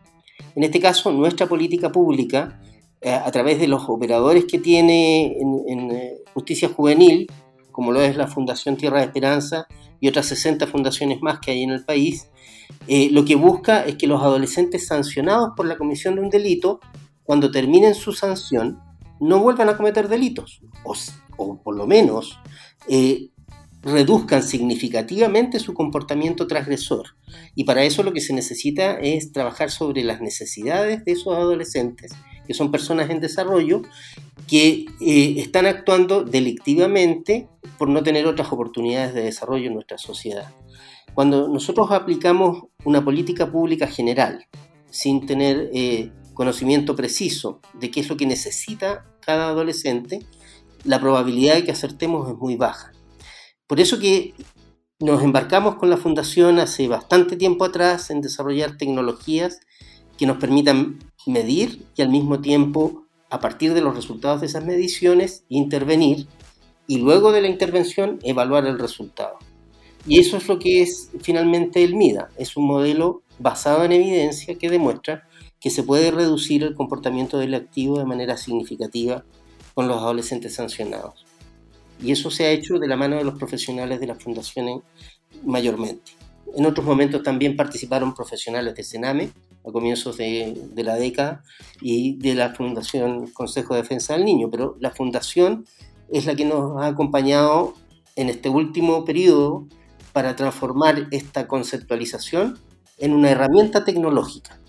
En 0.55 0.63
este 0.63 0.79
caso, 0.79 1.11
nuestra 1.11 1.47
política 1.47 1.91
pública, 1.91 2.61
eh, 3.01 3.11
a 3.11 3.31
través 3.31 3.59
de 3.59 3.67
los 3.67 3.83
operadores 3.87 4.45
que 4.45 4.59
tiene 4.59 5.37
en, 5.39 5.91
eh, 5.91 6.17
justicia 6.33 6.69
juvenil, 6.69 7.27
como 7.71 7.93
lo 7.93 8.01
es 8.01 8.17
la 8.17 8.27
Fundación 8.27 8.75
Tierra 8.75 8.99
de 8.99 9.05
Esperanza 9.05 9.67
y 10.01 10.09
otras 10.09 10.25
60 10.27 10.67
fundaciones 10.67 11.21
más 11.21 11.39
que 11.39 11.51
hay 11.51 11.63
en 11.63 11.69
el 11.71 11.85
país, 11.85 12.29
eh, 12.87 13.09
lo 13.11 13.23
que 13.23 13.35
busca 13.35 13.85
es 13.85 13.95
que 13.95 14.07
los 14.07 14.21
adolescentes 14.21 14.87
sancionados 14.87 15.51
por 15.55 15.65
la 15.65 15.77
comisión 15.77 16.15
de 16.15 16.21
un 16.21 16.29
delito, 16.29 16.81
cuando 17.23 17.49
terminen 17.49 17.95
su 17.95 18.11
sanción, 18.11 18.79
no 19.21 19.39
vuelvan 19.39 19.69
a 19.69 19.77
cometer 19.77 20.09
delitos, 20.09 20.61
o, 20.83 20.93
o 21.39 21.61
por 21.61 21.75
lo 21.75 21.87
menos 21.87 22.37
eh, 22.87 23.29
reduzcan 23.81 24.43
significativamente 24.43 25.59
su 25.59 25.73
comportamiento 25.73 26.47
transgresor. 26.47 27.15
Y 27.55 27.63
para 27.63 27.83
eso 27.83 28.03
lo 28.03 28.13
que 28.13 28.21
se 28.21 28.33
necesita 28.33 28.99
es 28.99 29.31
trabajar 29.31 29.71
sobre 29.71 30.03
las 30.03 30.21
necesidades 30.21 31.05
de 31.05 31.13
esos 31.13 31.35
adolescentes, 31.35 32.11
que 32.45 32.53
son 32.53 32.71
personas 32.71 33.09
en 33.09 33.21
desarrollo, 33.21 33.81
que 34.47 34.85
eh, 34.99 35.35
están 35.37 35.65
actuando 35.65 36.23
delictivamente 36.23 37.47
por 37.77 37.87
no 37.87 38.03
tener 38.03 38.25
otras 38.25 38.51
oportunidades 38.51 39.13
de 39.13 39.23
desarrollo 39.23 39.67
en 39.67 39.75
nuestra 39.75 39.97
sociedad. 39.97 40.51
Cuando 41.13 41.47
nosotros 41.47 41.91
aplicamos 41.91 42.65
una 42.83 43.03
política 43.03 43.51
pública 43.51 43.87
general, 43.87 44.45
sin 44.89 45.25
tener 45.25 45.69
eh, 45.73 46.11
conocimiento 46.33 46.95
preciso 46.95 47.61
de 47.73 47.91
qué 47.91 47.99
es 47.99 48.09
lo 48.09 48.17
que 48.17 48.25
necesita 48.25 49.05
cada 49.19 49.49
adolescente, 49.49 50.19
la 50.83 50.99
probabilidad 50.99 51.55
de 51.55 51.63
que 51.63 51.71
acertemos 51.71 52.29
es 52.29 52.37
muy 52.37 52.55
baja. 52.55 52.91
Por 53.67 53.79
eso 53.79 53.99
que 53.99 54.33
nos 54.99 55.23
embarcamos 55.23 55.75
con 55.75 55.89
la 55.89 55.97
fundación 55.97 56.59
hace 56.59 56.87
bastante 56.87 57.37
tiempo 57.37 57.65
atrás 57.65 58.09
en 58.09 58.21
desarrollar 58.21 58.77
tecnologías 58.77 59.61
que 60.17 60.25
nos 60.25 60.37
permitan 60.37 60.99
medir 61.25 61.85
y 61.95 62.01
al 62.01 62.09
mismo 62.09 62.41
tiempo, 62.41 63.05
a 63.29 63.39
partir 63.39 63.73
de 63.73 63.81
los 63.81 63.95
resultados 63.95 64.41
de 64.41 64.47
esas 64.47 64.65
mediciones, 64.65 65.45
intervenir 65.47 66.27
y 66.87 66.97
luego 66.97 67.31
de 67.31 67.41
la 67.41 67.47
intervención 67.47 68.19
evaluar 68.23 68.65
el 68.65 68.79
resultado. 68.79 69.37
Y 70.05 70.19
eso 70.19 70.37
es 70.37 70.47
lo 70.47 70.59
que 70.59 70.81
es 70.81 71.11
finalmente 71.21 71.83
el 71.83 71.95
MIDA. 71.95 72.29
Es 72.37 72.57
un 72.57 72.65
modelo 72.65 73.21
basado 73.37 73.83
en 73.83 73.91
evidencia 73.91 74.57
que 74.57 74.69
demuestra 74.69 75.27
que 75.59 75.69
se 75.69 75.83
puede 75.83 76.11
reducir 76.11 76.63
el 76.63 76.73
comportamiento 76.73 77.37
del 77.37 77.53
activo 77.53 77.99
de 77.99 78.05
manera 78.05 78.37
significativa 78.37 79.23
con 79.79 79.87
los 79.87 79.99
adolescentes 79.99 80.55
sancionados. 80.55 81.25
Y 82.03 82.11
eso 82.11 82.29
se 82.29 82.43
ha 82.43 82.51
hecho 82.51 82.79
de 82.79 82.87
la 82.89 82.97
mano 82.97 83.15
de 83.15 83.23
los 83.23 83.35
profesionales 83.35 84.01
de 84.01 84.07
las 84.07 84.21
fundaciones 84.21 84.81
mayormente. 85.45 86.11
En 86.53 86.65
otros 86.65 86.85
momentos 86.85 87.23
también 87.23 87.55
participaron 87.55 88.13
profesionales 88.13 88.75
de 88.75 88.83
Sename 88.83 89.29
a 89.65 89.71
comienzos 89.71 90.17
de, 90.17 90.53
de, 90.73 90.83
la 90.83 90.97
década 90.97 91.43
y 91.79 92.17
de 92.17 92.35
la 92.35 92.53
Fundación 92.53 93.27
Consejo 93.27 93.73
de 93.73 93.83
Defensa 93.83 94.15
del 94.15 94.25
Niño, 94.25 94.51
pero 94.51 94.75
la 94.81 94.91
fundación 94.91 95.65
es 96.11 96.25
la 96.25 96.35
que 96.35 96.43
nos 96.43 96.81
ha 96.81 96.87
acompañado 96.87 97.73
en 98.17 98.27
este 98.27 98.49
último 98.49 99.05
periodo 99.05 99.65
para 100.11 100.35
transformar 100.35 101.07
esta 101.11 101.47
conceptualización 101.47 102.59
en 102.97 103.13
una 103.13 103.29
herramienta 103.29 103.85
tecnológica 103.85 104.59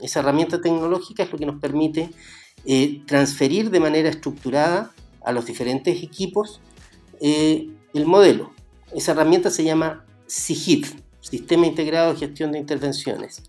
Esa 0.00 0.20
herramienta 0.20 0.62
tecnológica 0.62 1.24
es 1.24 1.30
lo 1.30 1.36
que 1.36 1.44
nos 1.44 1.60
permite 1.60 2.08
eh, 2.64 3.02
transferir 3.06 3.70
de 3.70 3.80
manera 3.80 4.08
estructurada 4.08 4.92
a 5.24 5.32
los 5.32 5.46
diferentes 5.46 6.02
equipos 6.02 6.60
eh, 7.20 7.68
el 7.94 8.06
modelo. 8.06 8.52
Esa 8.94 9.12
herramienta 9.12 9.50
se 9.50 9.64
llama 9.64 10.04
SIGIT, 10.26 10.86
Sistema 11.20 11.66
Integrado 11.66 12.12
de 12.12 12.18
Gestión 12.18 12.52
de 12.52 12.58
Intervenciones. 12.58 13.42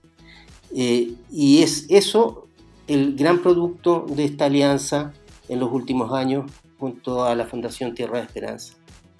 Eh, 0.75 1.13
y 1.31 1.61
es 1.61 1.85
eso 1.89 2.47
el 2.87 3.15
gran 3.15 3.39
producto 3.41 4.05
de 4.09 4.25
esta 4.25 4.45
alianza 4.45 5.13
en 5.49 5.59
los 5.59 5.71
últimos 5.71 6.11
años 6.13 6.51
junto 6.79 7.23
a 7.23 7.35
la 7.35 7.45
Fundación 7.45 7.93
Tierra 7.93 8.19
de 8.19 8.25
Esperanza. 8.25 8.73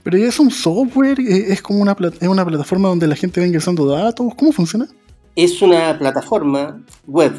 ¿Pero 0.04 0.18
es 0.18 0.40
un 0.40 0.52
software? 0.52 1.20
¿Es 1.20 1.62
como 1.62 1.80
una, 1.80 1.96
es 2.22 2.28
una 2.28 2.46
plataforma 2.46 2.90
donde 2.90 3.08
la 3.08 3.16
gente 3.16 3.42
va 3.42 3.48
ingresando 3.48 3.86
datos? 3.86 4.34
¿Cómo 4.36 4.52
funciona? 4.52 4.88
Es 5.36 5.62
una 5.62 5.98
plataforma 6.00 6.82
web, 7.06 7.34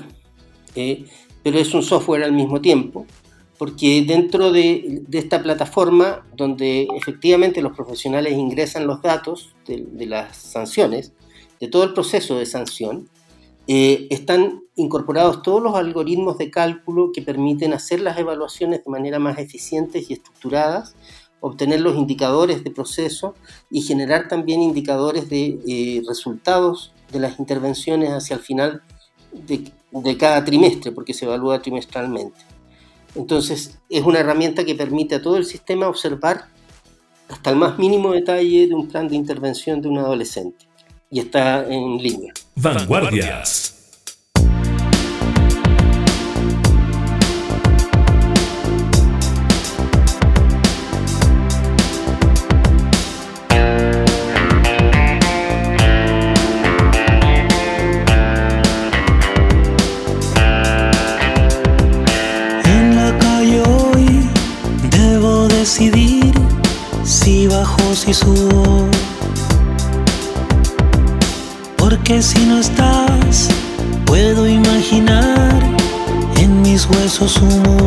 eh, 0.74 1.06
pero 1.48 1.60
es 1.60 1.72
un 1.72 1.82
software 1.82 2.24
al 2.24 2.32
mismo 2.32 2.60
tiempo, 2.60 3.06
porque 3.56 4.04
dentro 4.06 4.52
de, 4.52 5.02
esta 5.12 5.42
plataforma, 5.42 6.26
donde 6.36 6.86
efectivamente 6.94 7.62
los 7.62 7.74
profesionales 7.74 8.34
ingresan 8.34 8.86
los 8.86 9.00
datos 9.00 9.54
de, 9.66 10.04
las 10.04 10.36
sanciones, 10.36 11.14
de 11.58 11.68
todo 11.68 11.84
el 11.84 11.94
proceso 11.94 12.36
de 12.36 12.44
sanción, 12.44 13.08
eh, 13.66 14.08
están 14.10 14.60
incorporados 14.76 15.40
todos 15.40 15.62
los 15.62 15.74
algoritmos 15.74 16.36
de 16.36 16.50
cálculo 16.50 17.12
que 17.14 17.22
permiten 17.22 17.72
hacer 17.72 18.02
las 18.02 18.18
evaluaciones 18.18 18.84
de 18.84 18.90
manera 18.90 19.18
más 19.18 19.38
eficientes 19.38 20.10
y 20.10 20.12
estructuradas, 20.12 20.96
obtener 21.40 21.80
los 21.80 21.96
indicadores 21.96 22.62
de 22.62 22.70
proceso 22.72 23.34
y 23.70 23.80
generar 23.80 24.28
también 24.28 24.60
indicadores 24.60 25.30
de 25.30 25.58
eh, 25.66 26.02
resultados 26.06 26.92
de 27.10 27.20
las 27.20 27.38
intervenciones 27.38 28.10
hacia 28.10 28.36
el 28.36 28.42
final 28.42 28.82
de, 29.32 30.16
cada 30.16 30.44
trimestre, 30.44 30.92
porque 30.92 31.14
se 31.14 31.24
evalúa 31.24 31.60
trimestralmente. 31.60 32.38
Entonces, 33.14 33.78
es 33.88 34.02
una 34.02 34.20
herramienta 34.20 34.64
que 34.64 34.74
permite 34.74 35.16
a 35.16 35.22
todo 35.22 35.36
el 35.36 35.44
sistema 35.44 35.88
observar 35.88 36.46
hasta 37.28 37.50
el 37.50 37.56
más 37.56 37.78
mínimo 37.78 38.12
detalle 38.12 38.66
de 38.66 38.74
un 38.74 38.88
plan 38.88 39.08
de 39.08 39.16
intervención 39.16 39.80
de 39.80 39.88
un 39.88 39.98
adolescente. 39.98 40.66
Y 41.10 41.20
está 41.20 41.66
en 41.66 41.98
línea. 41.98 42.32
Vanguardias. 42.54 43.77
Porque 71.76 72.22
si 72.22 72.38
no 72.46 72.58
estás, 72.58 73.50
puedo 74.06 74.48
imaginar 74.48 75.60
en 76.38 76.62
mis 76.62 76.88
huesos 76.88 77.36
humo. 77.36 77.77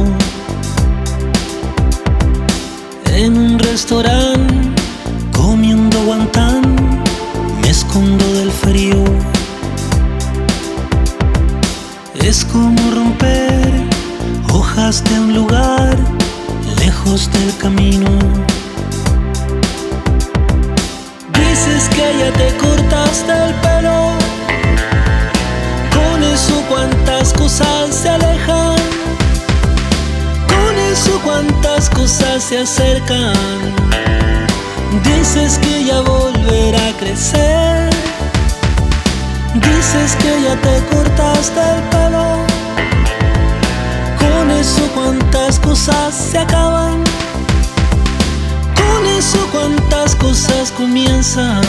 Eso 49.21 49.47
cuántas 49.51 50.15
cosas 50.15 50.71
comienzan. 50.71 51.61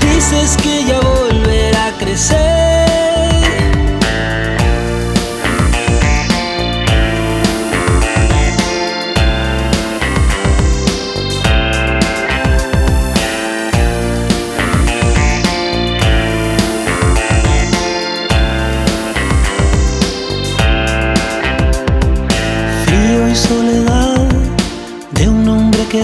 Dices 0.00 0.54
que 0.62 0.84
ya 0.84 1.00
volverá 1.00 1.86
a 1.86 1.92
crecer. 1.92 2.47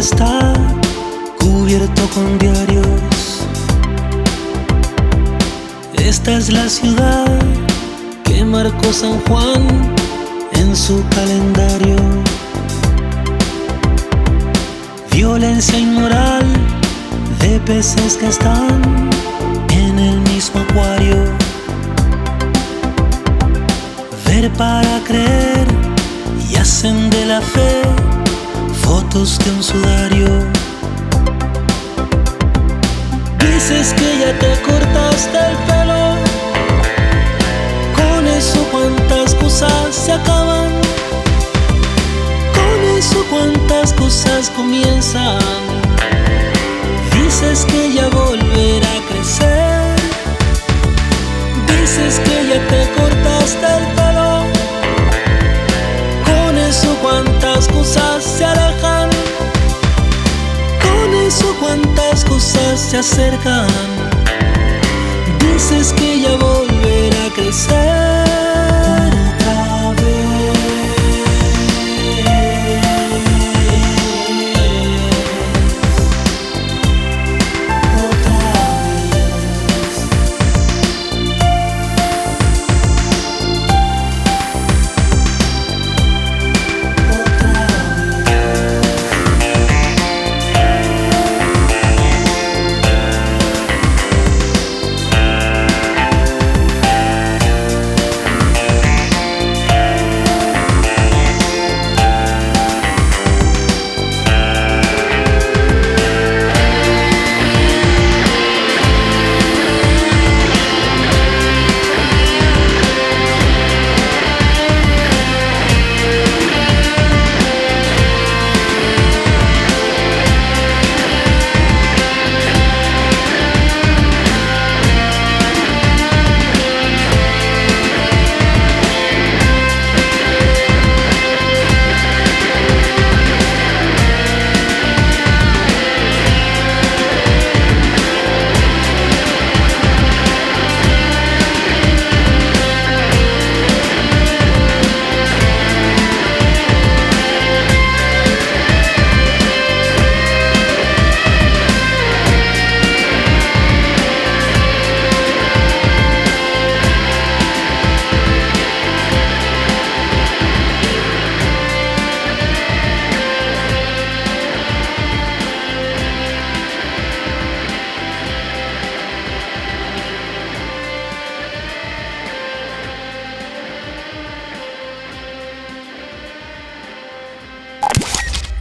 Está 0.05 0.53
cubierto 1.39 2.03
con 2.15 2.39
diarios. 2.39 3.47
Esta 5.95 6.37
es 6.37 6.53
la 6.53 6.69
ciudad 6.69 7.39
que 8.23 8.45
marcó 8.45 8.93
San 8.93 9.19
Juan 9.21 9.63
en 10.53 10.77
su 10.77 11.03
calendario. 11.09 11.97
Violencia 15.11 15.79
inmoral 15.79 16.45
de 17.41 17.59
peces 17.61 18.19
que 18.19 18.29
están 18.29 19.11
en 19.71 19.99
el 19.99 20.21
mismo 20.33 20.61
acuario. 20.69 21.17
Ver 24.27 24.53
para 24.53 25.01
creer 25.09 25.67
y 26.51 26.57
hacen 26.57 27.09
de 27.09 27.25
la 27.25 27.41
fe 27.41 28.14
fotos 28.85 29.39
de 29.39 29.51
un 29.51 29.63
sudario. 29.63 30.29
Dices 33.39 33.95
que 33.95 34.09
ya 34.21 34.33
te 34.39 34.53
cortaste 34.63 35.39
el 35.51 35.57
pelo. 35.69 36.05
Con 37.99 38.27
eso 38.27 38.61
cuántas 38.71 39.35
cosas 39.35 39.95
se 39.95 40.13
acaban. 40.13 40.71
Con 42.59 42.79
eso 42.99 43.25
cuántas 43.31 43.93
cosas 43.95 44.51
comienzan. 44.51 45.39
Dices 47.13 47.65
que 47.65 47.93
ya 47.95 48.09
volverá 48.09 48.93
a 48.99 49.03
crecer. 49.11 49.97
Dices 51.73 52.21
que 52.25 52.37
ya 52.51 52.61
te 52.71 52.81
cortaste 52.99 53.67
el 53.79 53.85
pelo. 53.95 54.04
Se 62.85 62.99
acercan. 62.99 63.67
Dices 65.41 65.93
que 65.95 66.21
ya 66.21 66.37
volverá 66.37 67.27
a 67.27 67.31
crecer 67.31 67.94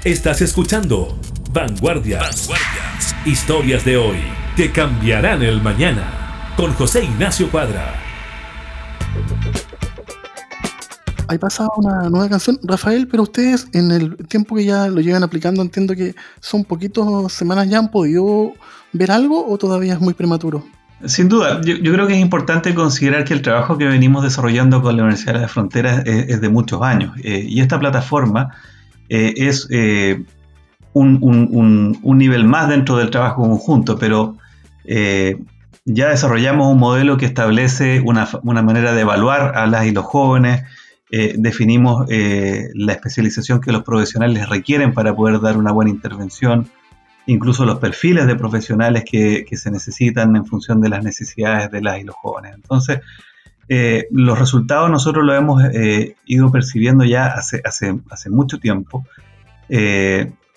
Estás 0.03 0.41
escuchando 0.41 1.17
Vanguardias. 1.53 2.49
Vanguardias. 2.49 3.15
Historias 3.25 3.85
de 3.85 3.95
hoy 3.95 4.17
que 4.57 4.69
cambiarán 4.69 5.41
el 5.41 5.61
mañana. 5.61 6.51
Con 6.57 6.73
José 6.73 7.05
Ignacio 7.05 7.49
Cuadra. 7.49 7.93
Hay 11.29 11.37
pasado 11.37 11.69
una 11.77 12.09
nueva 12.09 12.27
canción, 12.27 12.59
Rafael, 12.63 13.07
pero 13.07 13.23
ustedes 13.23 13.69
en 13.71 13.91
el 13.91 14.17
tiempo 14.27 14.57
que 14.57 14.65
ya 14.65 14.89
lo 14.89 14.99
llevan 14.99 15.23
aplicando, 15.23 15.61
entiendo 15.61 15.95
que 15.95 16.15
son 16.41 16.65
poquitos 16.65 17.31
semanas 17.31 17.69
ya 17.69 17.79
han 17.79 17.89
podido 17.89 18.51
ver 18.91 19.09
algo 19.09 19.47
o 19.47 19.57
todavía 19.57 19.93
es 19.93 20.01
muy 20.01 20.13
prematuro. 20.13 20.65
Sin 21.05 21.29
duda, 21.29 21.61
yo, 21.61 21.77
creo 21.77 22.07
que 22.07 22.15
es 22.15 22.19
importante 22.19 22.75
considerar 22.75 23.23
que 23.23 23.33
el 23.33 23.41
trabajo 23.41 23.77
que 23.77 23.85
venimos 23.85 24.21
desarrollando 24.21 24.81
con 24.81 24.97
la 24.97 25.03
Universidad 25.03 25.35
de 25.35 25.39
las 25.39 25.51
Fronteras 25.53 26.03
es, 26.05 26.41
de 26.41 26.49
muchos 26.49 26.81
años 26.81 27.15
eh, 27.23 27.45
y 27.47 27.61
esta 27.61 27.79
plataforma 27.79 28.49
eh, 29.09 29.33
es 29.37 29.67
eh, 29.71 30.23
un, 30.93 31.99
nivel 32.03 32.45
más 32.45 32.69
dentro 32.69 32.97
del 32.97 33.09
trabajo 33.09 33.43
conjunto, 33.43 33.97
pero 33.97 34.37
eh, 34.85 35.37
ya 35.85 36.09
desarrollamos 36.09 36.71
un 36.71 36.79
modelo 36.79 37.17
que 37.17 37.25
establece 37.25 38.01
una, 38.01 38.27
manera 38.61 38.93
de 38.93 39.01
evaluar 39.01 39.57
a 39.57 39.67
las 39.67 39.85
y 39.85 39.91
los 39.91 40.05
jóvenes, 40.05 40.63
definimos 41.37 42.07
la 42.09 42.93
especialización 42.93 43.61
que 43.61 43.71
los 43.71 43.83
profesionales 43.83 44.49
requieren 44.49 44.93
para 44.93 45.15
poder 45.15 45.41
dar 45.41 45.57
una 45.57 45.71
buena 45.71 45.91
intervención, 45.91 46.71
incluso 47.27 47.65
los 47.65 47.77
perfiles 47.77 48.25
de 48.25 48.35
profesionales 48.35 49.03
que, 49.05 49.45
se 49.51 49.69
necesitan 49.69 50.35
en 50.35 50.45
función 50.47 50.81
de 50.81 50.89
las 50.89 51.03
necesidades 51.03 51.69
de 51.69 51.81
las 51.81 51.99
y 51.99 52.03
los 52.03 52.15
jóvenes. 52.15 52.53
Entonces, 52.55 53.01
los 53.69 54.37
resultados 54.37 54.89
nosotros 54.89 55.25
los 55.25 55.37
hemos 55.37 55.63
ido 56.25 56.51
percibiendo 56.51 57.03
ya 57.05 57.27
hace, 57.27 57.61
hace, 57.63 57.99
hace 58.09 58.29
mucho 58.29 58.59
tiempo. 58.59 59.05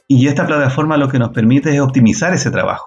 Y 0.08 0.28
esta 0.28 0.46
plataforma 0.46 0.96
lo 0.96 1.08
que 1.08 1.18
nos 1.18 1.30
permite 1.30 1.74
es 1.74 1.80
optimizar 1.80 2.32
ese 2.32 2.50
trabajo. 2.50 2.86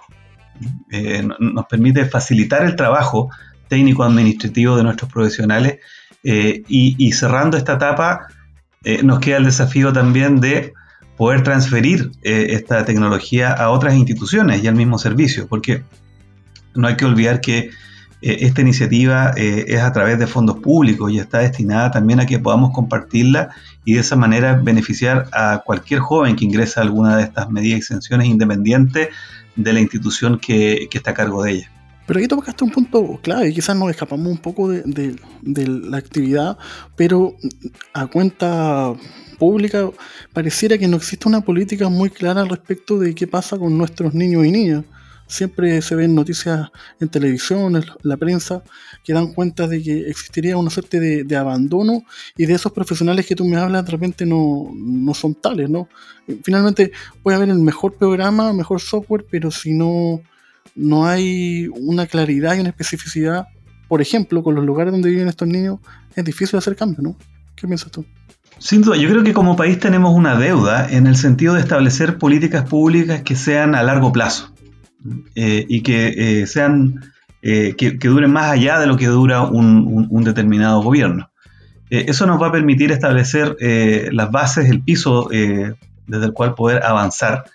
Eh, 0.91 1.27
nos 1.39 1.65
permite 1.67 2.05
facilitar 2.05 2.63
el 2.63 2.75
trabajo 2.75 3.29
técnico-administrativo 3.67 4.75
de 4.75 4.83
nuestros 4.83 5.11
profesionales 5.11 5.79
eh, 6.23 6.63
y, 6.67 7.11
cerrando 7.13 7.55
esta 7.55 7.73
etapa 7.73 8.27
eh, 8.83 9.03
nos 9.03 9.19
queda 9.19 9.37
el 9.37 9.45
desafío 9.45 9.93
también 9.93 10.41
de 10.41 10.73
poder 11.15 11.43
transferir 11.43 12.11
esta 12.23 12.85
tecnología 12.85 13.51
a 13.51 13.71
otras 13.71 13.93
instituciones 13.95 14.63
y 14.63 14.67
al 14.67 14.75
mismo 14.75 14.97
servicio, 14.97 15.47
porque 15.49 15.83
no 16.75 16.87
hay 16.87 16.95
que 16.95 17.03
olvidar 17.03 17.41
que 17.41 17.71
esta 18.21 18.61
iniciativa 18.61 19.31
es 19.37 19.79
a 19.79 19.93
través 19.93 20.19
de 20.19 20.27
fondos 20.27 20.57
públicos 20.59 21.11
y 21.11 21.19
está 21.19 21.39
destinada 21.39 21.91
también 21.91 22.19
a 22.19 22.25
que 22.25 22.37
podamos 22.37 22.71
compartirla 22.73 23.49
y 23.85 23.93
de 23.93 24.01
esa 24.01 24.15
manera 24.15 24.55
beneficiar 24.55 25.29
a 25.31 25.63
cualquier 25.65 26.01
joven 26.01 26.35
que 26.35 26.45
ingresa 26.45 26.81
a 26.81 26.83
alguna 26.83 27.17
de 27.17 27.23
estas 27.23 27.49
medidas 27.49 27.77
y 27.77 27.81
exenciones 27.81 28.27
independiente 28.27 29.09
de 29.55 29.73
la 29.73 29.79
institución 29.79 30.39
que, 30.39 30.89
está 30.91 31.11
a 31.11 31.13
cargo 31.13 31.43
de 31.43 31.51
ella. 31.51 31.71
Pero 32.05 32.19
aquí 32.19 32.27
tocaste 32.27 32.63
un 32.63 32.71
punto 32.71 33.19
clave, 33.21 33.53
quizás 33.53 33.75
nos 33.75 33.89
escapamos 33.91 34.27
un 34.27 34.37
poco 34.37 34.69
de, 34.69 35.15
la 35.43 35.97
actividad, 35.97 36.57
pero 36.95 37.35
a 37.93 38.07
cuenta 38.07 38.93
pública 39.37 39.89
pareciera 40.33 40.77
que 40.77 40.87
no 40.87 40.97
existe 40.97 41.27
una 41.27 41.41
política 41.41 41.87
muy 41.87 42.09
clara 42.09 42.41
al 42.41 42.49
respecto 42.49 42.99
de 42.99 43.15
qué 43.15 43.27
pasa 43.27 43.57
con 43.57 43.77
nuestros 43.77 44.13
niños 44.13 44.45
y 44.45 44.51
niñas 44.51 44.83
siempre 45.29 45.81
se 45.81 45.95
ven 45.95 46.15
noticias 46.15 46.69
en 46.99 47.07
televisión, 47.07 47.75
en 47.77 47.85
la 48.01 48.17
prensa, 48.17 48.63
que 49.03 49.13
dan 49.13 49.31
cuenta 49.33 49.67
de 49.67 49.81
que 49.81 50.09
existiría 50.09 50.57
una 50.57 50.71
suerte 50.71 50.99
de, 50.99 51.37
abandono 51.37 52.03
y 52.35 52.47
de 52.47 52.53
esos 52.55 52.73
profesionales 52.73 53.25
que 53.25 53.35
tú 53.35 53.45
me 53.45 53.55
hablas 53.55 53.85
de 53.85 53.91
repente 53.91 54.25
no, 54.25 54.73
son 55.13 55.35
tales, 55.35 55.69
¿no? 55.69 55.87
Finalmente 56.43 56.91
puede 57.23 57.37
haber 57.37 57.49
el 57.49 57.59
mejor 57.59 57.95
programa, 57.95 58.51
mejor 58.51 58.81
software, 58.81 59.25
pero 59.29 59.51
si 59.51 59.71
no, 59.71 60.19
no 60.75 61.05
hay 61.05 61.67
una 61.79 62.07
claridad 62.07 62.55
y 62.55 62.61
una 62.61 62.69
especificidad, 62.69 63.47
por 63.87 64.01
ejemplo, 64.01 64.43
con 64.43 64.55
los 64.55 64.65
lugares 64.65 64.91
donde 64.91 65.09
viven 65.11 65.27
estos 65.27 65.47
niños, 65.47 65.79
es 66.15 66.25
difícil 66.25 66.57
hacer 66.57 66.75
cambio, 66.75 67.03
¿no? 67.03 67.15
¿Qué 67.55 67.67
piensas 67.67 67.91
tú? 67.91 68.03
Sin 68.57 68.81
duda, 68.81 68.97
yo 68.97 69.09
creo 69.09 69.23
que 69.23 69.33
como 69.33 69.55
país 69.55 69.79
tenemos 69.79 70.13
una 70.13 70.37
deuda 70.37 70.89
en 70.89 71.07
el 71.07 71.15
sentido 71.15 71.53
de 71.53 71.61
establecer 71.61 72.17
políticas 72.17 72.67
públicas 72.67 73.21
que 73.21 73.35
sean 73.35 73.75
a 73.75 73.83
largo 73.83 74.11
plazo. 74.11 74.53
Eh, 75.33 75.65
y 75.69 75.81
que 75.81 76.41
eh, 76.41 76.47
sean 76.47 76.99
eh, 77.41 77.75
que, 77.77 77.91
duren 77.91 78.31
más 78.31 78.51
allá 78.51 78.79
de 78.79 78.87
lo 78.87 78.97
que 78.97 79.07
dura 79.07 79.43
un, 79.43 80.23
determinado 80.25 80.81
gobierno. 80.83 81.29
eso 81.89 82.25
nos 82.25 82.41
va 82.41 82.47
a 82.47 82.51
permitir 82.51 82.91
establecer 82.91 83.55
las 84.11 84.29
bases, 84.29 84.69
el 84.69 84.81
piso 84.81 85.29
desde 85.29 86.25
el 86.25 86.33
cual 86.33 86.53
poder 86.53 86.83
avanzar, 86.83 87.45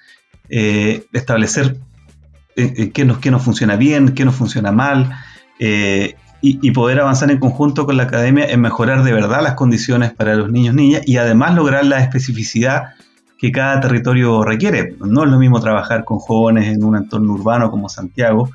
establecer 0.49 1.77
qué 2.57 3.05
nos, 3.05 3.19
qué 3.19 3.31
nos 3.31 3.43
funciona 3.43 3.77
bien, 3.77 4.15
qué 4.15 4.25
nos 4.25 4.35
funciona 4.35 4.73
mal, 4.73 5.13
y, 5.61 6.17
y, 6.41 6.71
poder 6.73 7.01
avanzar 7.01 7.31
en 7.31 7.39
conjunto 7.39 7.85
con 7.85 7.99
la 7.99 8.05
academia 8.05 8.47
en 8.47 8.61
mejorar 8.63 9.05
de 9.05 9.13
verdad 9.13 9.43
las 9.43 9.55
condiciones 9.55 10.13
para 10.15 10.35
los 10.35 10.51
niños, 10.51 10.75
niñas 10.75 11.03
y 11.05 11.19
además 11.19 11.55
lograr 11.55 11.85
la 11.85 12.01
especificidad 12.01 12.95
que 13.39 13.53
cada 13.53 13.81
territorio 13.81 14.45
requiere. 14.45 14.97
No 15.01 15.25
es 15.25 15.31
lo 15.31 15.39
mismo 15.39 15.61
trabajar 15.61 16.05
con 16.05 16.19
jóvenes 16.19 16.69
en 16.69 16.85
un 16.85 16.97
entorno 16.97 17.33
urbano 17.33 17.71
como 17.71 17.89
Santiago, 17.89 18.51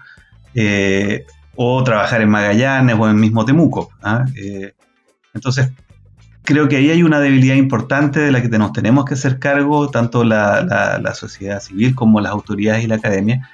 eh, 0.53 1.25
o 1.55 1.83
trabajar 1.83 2.21
en 2.21 2.29
Magallanes 2.29 2.95
o 2.97 3.09
en 3.09 3.19
mismo 3.19 3.45
Temuco. 3.45 3.91
¿ah? 4.01 4.25
Eh, 4.35 4.73
entonces, 5.33 5.71
creo 6.43 6.67
que 6.67 6.77
ahí 6.77 6.89
hay 6.89 7.03
una 7.03 7.19
debilidad 7.19 7.55
importante 7.55 8.19
de 8.19 8.31
la 8.31 8.41
que 8.41 8.49
nos 8.57 8.73
tenemos 8.73 9.05
que 9.05 9.15
hacer 9.15 9.39
cargo, 9.39 9.89
tanto 9.89 10.23
la, 10.23 11.13
sociedad 11.13 11.59
civil 11.59 11.95
como 11.95 12.21
las 12.21 12.31
autoridades 12.31 12.83
y 12.83 12.87
la 12.87 12.95
academia, 12.95 13.49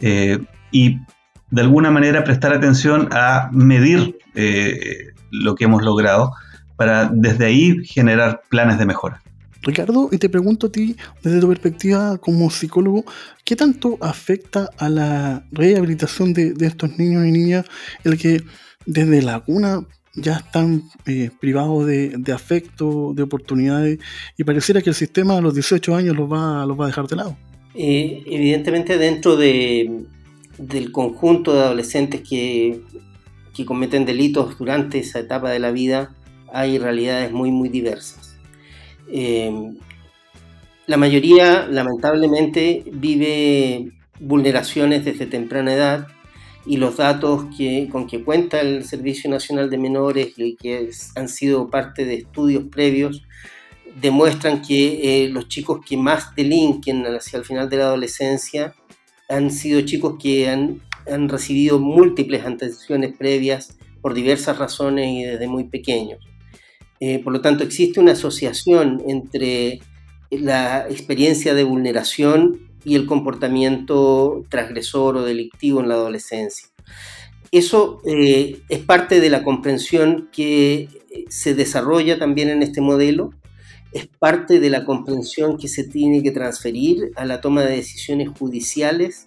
eh, 0.00 0.38
y 0.70 1.00
de 1.50 1.60
alguna 1.62 1.90
manera 1.90 2.22
prestar 2.22 2.52
atención 2.52 3.08
a 3.12 3.50
medir 3.52 4.16
lo 5.32 5.56
que 5.56 5.64
hemos 5.64 5.82
logrado 5.82 6.32
para 6.76 7.10
desde 7.12 7.46
ahí 7.46 7.84
generar 7.84 8.42
planes 8.48 8.78
de 8.78 8.86
mejora. 8.86 9.20
Ricardo, 9.62 10.08
y 10.10 10.18
te 10.18 10.28
pregunto 10.28 10.68
a 10.68 10.72
ti, 10.72 10.96
desde 11.22 11.40
tu 11.40 11.48
perspectiva 11.48 12.16
como 12.18 12.50
psicólogo, 12.50 13.04
¿qué 13.44 13.56
tanto 13.56 13.98
afecta 14.00 14.70
a 14.78 14.88
la 14.88 15.46
rehabilitación 15.52 16.32
de, 16.32 16.54
estos 16.60 16.98
niños 16.98 17.26
y 17.26 17.32
niñas 17.32 17.66
el 18.04 18.18
que 18.18 18.42
desde 18.86 19.20
la 19.20 19.40
cuna 19.40 19.86
ya 20.14 20.36
están 20.36 20.84
eh, 21.06 21.30
privados 21.40 21.86
de, 21.86 22.32
afecto, 22.34 23.12
de 23.14 23.22
oportunidades, 23.22 23.98
y 24.38 24.44
pareciera 24.44 24.80
que 24.80 24.90
el 24.90 24.96
sistema 24.96 25.36
a 25.36 25.40
los 25.40 25.54
18 25.54 25.94
años 25.94 26.16
los 26.16 26.30
va, 26.30 26.64
los 26.64 26.80
va 26.80 26.84
a 26.84 26.88
dejar 26.88 27.06
de 27.06 27.16
lado? 27.16 27.36
Eh, 27.74 28.22
evidentemente 28.26 28.96
dentro 28.96 29.36
de, 29.36 30.04
del 30.56 30.90
conjunto 30.90 31.54
de 31.54 31.60
adolescentes 31.60 32.22
que, 32.26 32.80
que 33.54 33.66
cometen 33.66 34.06
delitos 34.06 34.58
durante 34.58 34.98
esa 34.98 35.20
etapa 35.20 35.50
de 35.50 35.58
la 35.58 35.70
vida, 35.70 36.14
hay 36.52 36.78
realidades 36.78 37.30
muy, 37.30 37.50
muy 37.50 37.68
diversas. 37.68 38.29
Em, 39.12 39.76
la 40.86 40.96
mayoría, 40.96 41.66
lamentablemente, 41.66 42.84
vive 42.92 43.92
vulneraciones 44.18 45.04
desde 45.04 45.26
temprana 45.26 45.74
edad 45.74 46.06
y 46.66 46.76
los 46.76 46.98
datos 46.98 47.46
con 47.90 48.06
que 48.06 48.22
cuenta 48.24 48.60
el 48.60 48.84
Servicio 48.84 49.30
Nacional 49.30 49.70
de 49.70 49.78
Menores 49.78 50.34
y 50.36 50.56
que 50.56 50.90
han 51.16 51.28
sido 51.28 51.70
parte 51.70 52.04
de 52.04 52.14
estudios 52.14 52.64
previos 52.70 53.22
demuestran 54.00 54.62
que 54.62 55.24
eh, 55.24 55.28
los 55.28 55.48
chicos 55.48 55.80
que 55.84 55.96
más 55.96 56.34
delinquen 56.34 57.04
hacia 57.06 57.38
el 57.38 57.44
final 57.44 57.68
de 57.68 57.76
la 57.78 57.84
adolescencia 57.84 58.74
han 59.28 59.50
sido 59.50 59.80
chicos 59.82 60.16
que 60.20 60.48
han, 60.48 60.80
han 61.10 61.28
recibido 61.28 61.78
múltiples 61.78 62.44
atenciones 62.44 63.16
previas 63.16 63.76
por 64.00 64.14
diversas 64.14 64.58
razones 64.58 65.08
y 65.08 65.24
desde 65.24 65.46
muy 65.46 65.64
pequeños. 65.64 66.29
Eh, 67.00 67.18
por 67.18 67.32
lo 67.32 67.40
tanto, 67.40 67.64
existe 67.64 67.98
una 67.98 68.12
asociación 68.12 69.02
entre 69.08 69.80
la 70.30 70.86
experiencia 70.88 71.54
de 71.54 71.64
vulneración 71.64 72.70
y 72.84 72.94
el 72.94 73.06
comportamiento 73.06 74.44
transgresor 74.48 75.16
o 75.16 75.24
delictivo 75.24 75.80
en 75.80 75.88
la 75.88 75.94
adolescencia. 75.94 76.68
Eso 77.50 78.00
eh, 78.06 78.60
es 78.68 78.78
parte 78.78 79.20
de 79.20 79.30
la 79.30 79.42
comprensión 79.42 80.28
que 80.30 80.88
se 81.28 81.54
desarrolla 81.54 82.18
también 82.18 82.48
en 82.48 82.62
este 82.62 82.80
modelo, 82.80 83.30
es 83.92 84.06
parte 84.06 84.60
de 84.60 84.70
la 84.70 84.84
comprensión 84.84 85.58
que 85.58 85.66
se 85.66 85.82
tiene 85.82 86.22
que 86.22 86.30
transferir 86.30 87.10
a 87.16 87.24
la 87.24 87.40
toma 87.40 87.62
de 87.62 87.74
decisiones 87.74 88.28
judiciales 88.38 89.26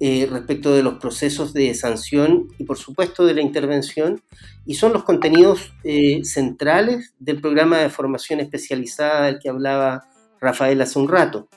eh, 0.00 0.28
respecto 0.30 0.72
de 0.72 0.82
los 0.82 0.94
procesos 0.98 1.52
de 1.52 1.74
sanción 1.74 2.48
y 2.56 2.64
por 2.64 2.78
supuesto 2.78 3.26
de 3.26 3.34
la 3.34 3.40
intervención 3.40 4.22
y 4.64 4.74
son 4.74 4.92
los 4.92 5.02
contenidos 5.02 5.72
eh, 5.82 6.20
centrales 6.24 7.14
del 7.18 7.40
programa 7.40 7.78
de 7.78 7.90
formación 7.90 8.38
especializada 8.38 9.26
del 9.26 9.40
que 9.40 9.48
hablaba 9.48 10.08
Rafael 10.40 10.80
hace 10.82 10.98
un 10.98 11.08
rato. 11.08 11.48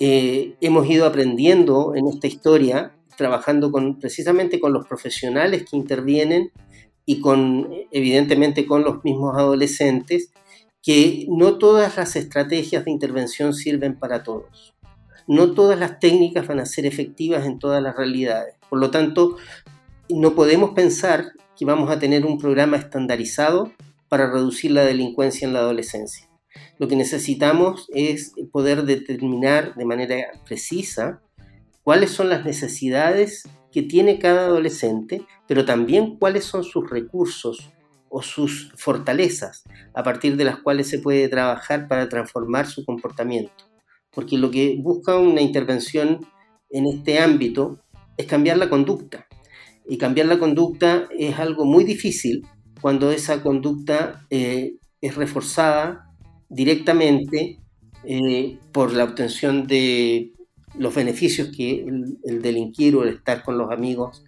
Eh, 0.00 0.54
hemos 0.60 0.88
ido 0.88 1.06
aprendiendo 1.06 1.94
en 1.94 2.08
esta 2.08 2.26
historia, 2.26 2.96
trabajando 3.16 3.72
precisamente 4.00 4.60
con 4.60 4.72
los 4.72 4.86
profesionales 4.86 5.64
que 5.68 5.76
intervienen 5.76 6.50
y 7.04 7.20
con, 7.20 7.68
evidentemente, 7.90 8.66
con 8.66 8.82
los 8.82 9.02
mismos 9.04 9.36
adolescentes, 9.36 10.32
que 10.82 11.26
no 11.28 11.58
todas 11.58 11.96
las 11.96 12.16
estrategias 12.16 12.84
de 12.84 12.90
intervención 12.90 13.54
sirven 13.54 13.98
para 13.98 14.22
todos. 14.22 14.74
No 15.28 15.52
todas 15.52 15.78
las 15.78 16.00
técnicas 16.00 16.46
van 16.46 16.58
a 16.58 16.66
ser 16.66 16.86
efectivas 16.86 17.46
en 17.46 17.58
todas 17.58 17.82
las 17.82 17.94
realidades. 17.94 18.54
Por 18.68 18.80
lo 18.80 18.90
tanto, 18.90 19.36
no 20.08 20.34
podemos 20.34 20.70
pensar 20.70 21.32
que 21.54 21.66
vamos 21.66 21.90
a 21.90 21.98
tener 21.98 22.24
un 22.24 22.38
programa 22.38 22.78
estandarizado 22.78 23.72
para 24.08 24.30
reducir 24.30 24.70
la 24.70 24.84
delincuencia 24.84 25.46
en 25.46 25.52
la 25.52 25.60
adolescencia. 25.60 26.28
Lo 26.78 26.88
que 26.88 26.96
necesitamos 26.96 27.88
es 27.92 28.32
poder 28.52 28.84
determinar 28.84 29.74
de 29.74 29.84
manera 29.84 30.16
precisa 30.46 31.20
cuáles 31.82 32.10
son 32.10 32.30
las 32.30 32.46
necesidades 32.46 33.46
que 33.70 33.82
tiene 33.82 34.18
cada 34.18 34.46
adolescente, 34.46 35.26
pero 35.46 35.66
también 35.66 36.16
cuáles 36.16 36.44
son 36.44 36.64
sus 36.64 36.88
recursos 36.88 37.70
o 38.08 38.22
sus 38.22 38.72
fortalezas 38.76 39.64
a 39.92 40.02
partir 40.02 40.38
de 40.38 40.44
las 40.44 40.60
cuales 40.60 40.88
se 40.88 41.00
puede 41.00 41.28
trabajar 41.28 41.86
para 41.86 42.08
transformar 42.08 42.66
su 42.66 42.86
comportamiento. 42.86 43.67
Porque 44.18 44.36
lo 44.36 44.50
que 44.50 44.76
busca 44.80 45.16
una 45.16 45.40
intervención 45.40 46.26
en 46.70 46.86
este 46.86 47.20
ámbito 47.20 47.78
es 48.16 48.26
cambiar 48.26 48.58
la 48.58 48.68
conducta. 48.68 49.28
Y 49.88 49.96
cambiar 49.96 50.26
la 50.26 50.40
conducta 50.40 51.06
es 51.16 51.38
algo 51.38 51.64
muy 51.64 51.84
difícil 51.84 52.44
cuando 52.80 53.12
esa 53.12 53.44
conducta 53.44 54.26
eh, 54.30 54.74
es 55.00 55.14
reforzada 55.14 56.10
directamente 56.48 57.60
eh, 58.02 58.58
por 58.72 58.92
la 58.92 59.04
obtención 59.04 59.68
de 59.68 60.32
los 60.76 60.92
beneficios 60.96 61.52
que 61.56 61.86
el, 62.24 62.42
delinquir 62.42 62.96
o 62.96 63.04
el 63.04 63.10
estar 63.10 63.44
con 63.44 63.56
los 63.56 63.70
amigos 63.70 64.24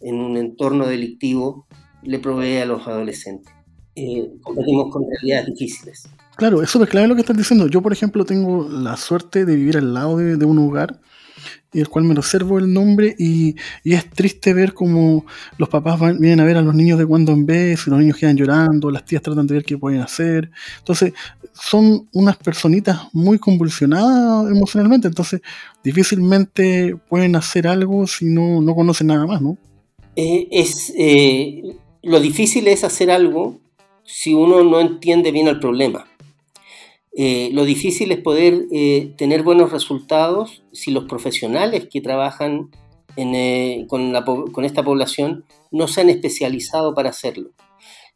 en 0.00 0.20
un 0.20 0.36
entorno 0.36 0.86
delictivo 0.86 1.66
le 2.04 2.20
provee 2.20 2.58
a 2.58 2.66
los 2.66 2.86
adolescentes. 2.86 3.52
Eh, 3.96 4.30
competimos 4.42 4.92
con 4.92 5.02
realidades 5.10 5.46
difíciles. 5.46 6.08
Claro, 6.36 6.62
eso 6.62 6.82
es 6.82 6.90
clave 6.90 7.06
lo 7.06 7.14
que 7.14 7.20
estás 7.20 7.36
diciendo. 7.36 7.68
Yo, 7.68 7.80
por 7.80 7.92
ejemplo, 7.92 8.24
tengo 8.24 8.68
la 8.68 8.96
suerte 8.96 9.44
de 9.44 9.56
vivir 9.56 9.76
al 9.76 9.94
lado 9.94 10.16
de, 10.16 10.44
un 10.44 10.58
hogar 10.58 11.00
y 11.72 11.80
el 11.80 11.88
cual 11.88 12.04
me 12.04 12.14
reservo 12.14 12.58
el 12.58 12.72
nombre 12.72 13.14
y, 13.18 13.54
es 13.84 14.10
triste 14.10 14.52
ver 14.52 14.74
cómo 14.74 15.26
los 15.58 15.68
papás 15.68 16.00
vienen 16.18 16.40
a 16.40 16.44
ver 16.44 16.56
a 16.56 16.62
los 16.62 16.74
niños 16.74 16.98
de 16.98 17.06
cuando 17.06 17.32
en 17.32 17.46
vez, 17.46 17.86
y 17.86 17.90
los 17.90 17.98
niños 18.00 18.16
quedan 18.16 18.36
llorando, 18.36 18.90
las 18.90 19.04
tías 19.04 19.22
tratan 19.22 19.46
de 19.46 19.54
ver 19.54 19.64
qué 19.64 19.78
pueden 19.78 20.00
hacer. 20.00 20.50
Entonces, 20.78 21.12
son 21.52 22.08
unas 22.12 22.36
personitas 22.36 23.00
muy 23.12 23.38
convulsionadas 23.38 24.50
emocionalmente, 24.50 25.06
entonces 25.06 25.40
difícilmente 25.84 26.96
pueden 27.08 27.36
hacer 27.36 27.68
algo 27.68 28.08
si 28.08 28.26
no, 28.26 28.60
no 28.60 28.74
conocen 28.74 29.08
nada 29.08 29.26
más, 29.26 29.40
¿no? 29.40 29.56
Eh, 30.16 30.48
es, 30.50 30.92
eh, 30.96 31.76
lo 32.02 32.20
difícil 32.20 32.66
es 32.68 32.82
hacer 32.82 33.10
algo 33.10 33.60
si 34.04 34.34
uno 34.34 34.62
no 34.64 34.80
entiende 34.80 35.30
bien 35.30 35.48
el 35.48 35.58
problema. 35.60 36.06
Eh, 37.16 37.50
lo 37.52 37.64
difícil 37.64 38.10
es 38.10 38.18
poder 38.18 38.66
eh, 38.72 39.14
tener 39.16 39.44
buenos 39.44 39.70
resultados 39.70 40.64
si 40.72 40.90
los 40.90 41.04
profesionales 41.04 41.86
que 41.88 42.00
trabajan 42.00 42.70
eh, 43.16 43.86
con, 43.88 44.64
esta 44.64 44.82
población 44.82 45.44
no 45.70 45.86
se 45.86 46.00
han 46.00 46.10
especializado 46.10 46.94
para 46.94 47.10
hacerlo. 47.10 47.50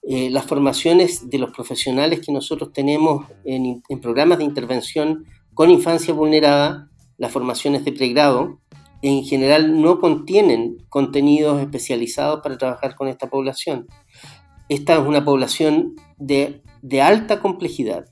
las 0.03 0.47
formaciones 0.47 1.29
de 1.31 1.39
los 1.39 1.53
profesionales 1.53 2.21
que 2.21 2.33
nosotros 2.33 2.73
tenemos 2.73 3.27
en, 3.45 3.83
programas 4.01 4.39
de 4.39 4.45
intervención 4.45 5.27
con 5.55 5.71
infancia 5.71 6.15
vulnerada, 6.15 6.89
las 7.19 7.31
formaciones 7.31 7.85
de 7.85 7.93
pregrado, 7.93 8.59
en 9.03 9.25
general 9.25 9.81
no 9.81 10.01
contienen 10.01 10.79
contenidos 10.89 11.61
especializados 11.61 12.41
para 12.43 12.59
trabajar 12.59 12.97
con 12.97 13.07
esta 13.07 13.29
población. 13.29 13.87
Esta 14.69 14.95
es 14.95 15.07
una 15.07 15.25
población 15.25 15.95
de 16.19 17.01
alta 17.01 17.41
complejidad 17.41 18.07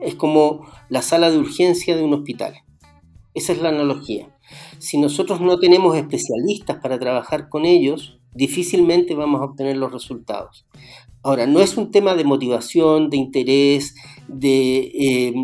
es 0.00 0.14
como 0.14 0.66
la 0.88 1.02
sala 1.02 1.30
de 1.30 1.38
urgencia 1.38 1.96
de 1.96 2.02
un 2.02 2.14
hospital. 2.14 2.54
Esa 3.34 3.52
es 3.52 3.60
la 3.60 3.68
analogía. 3.68 4.28
Si 4.78 4.98
nosotros 4.98 5.40
no 5.40 5.58
tenemos 5.58 5.96
especialistas 5.96 6.78
para 6.82 6.98
trabajar 6.98 7.48
con 7.48 7.64
ellos, 7.64 8.18
difícilmente 8.34 9.14
vamos 9.14 9.40
a 9.40 9.44
obtener 9.44 9.76
los 9.76 9.92
resultados. 9.92 10.66
Ahora, 11.22 11.46
no 11.46 11.60
es 11.60 11.76
un 11.76 11.90
tema 11.90 12.14
de 12.14 12.24
motivación, 12.24 13.10
de 13.10 13.18
interés, 13.18 13.94
de 14.26 14.78
eh, 14.78 15.34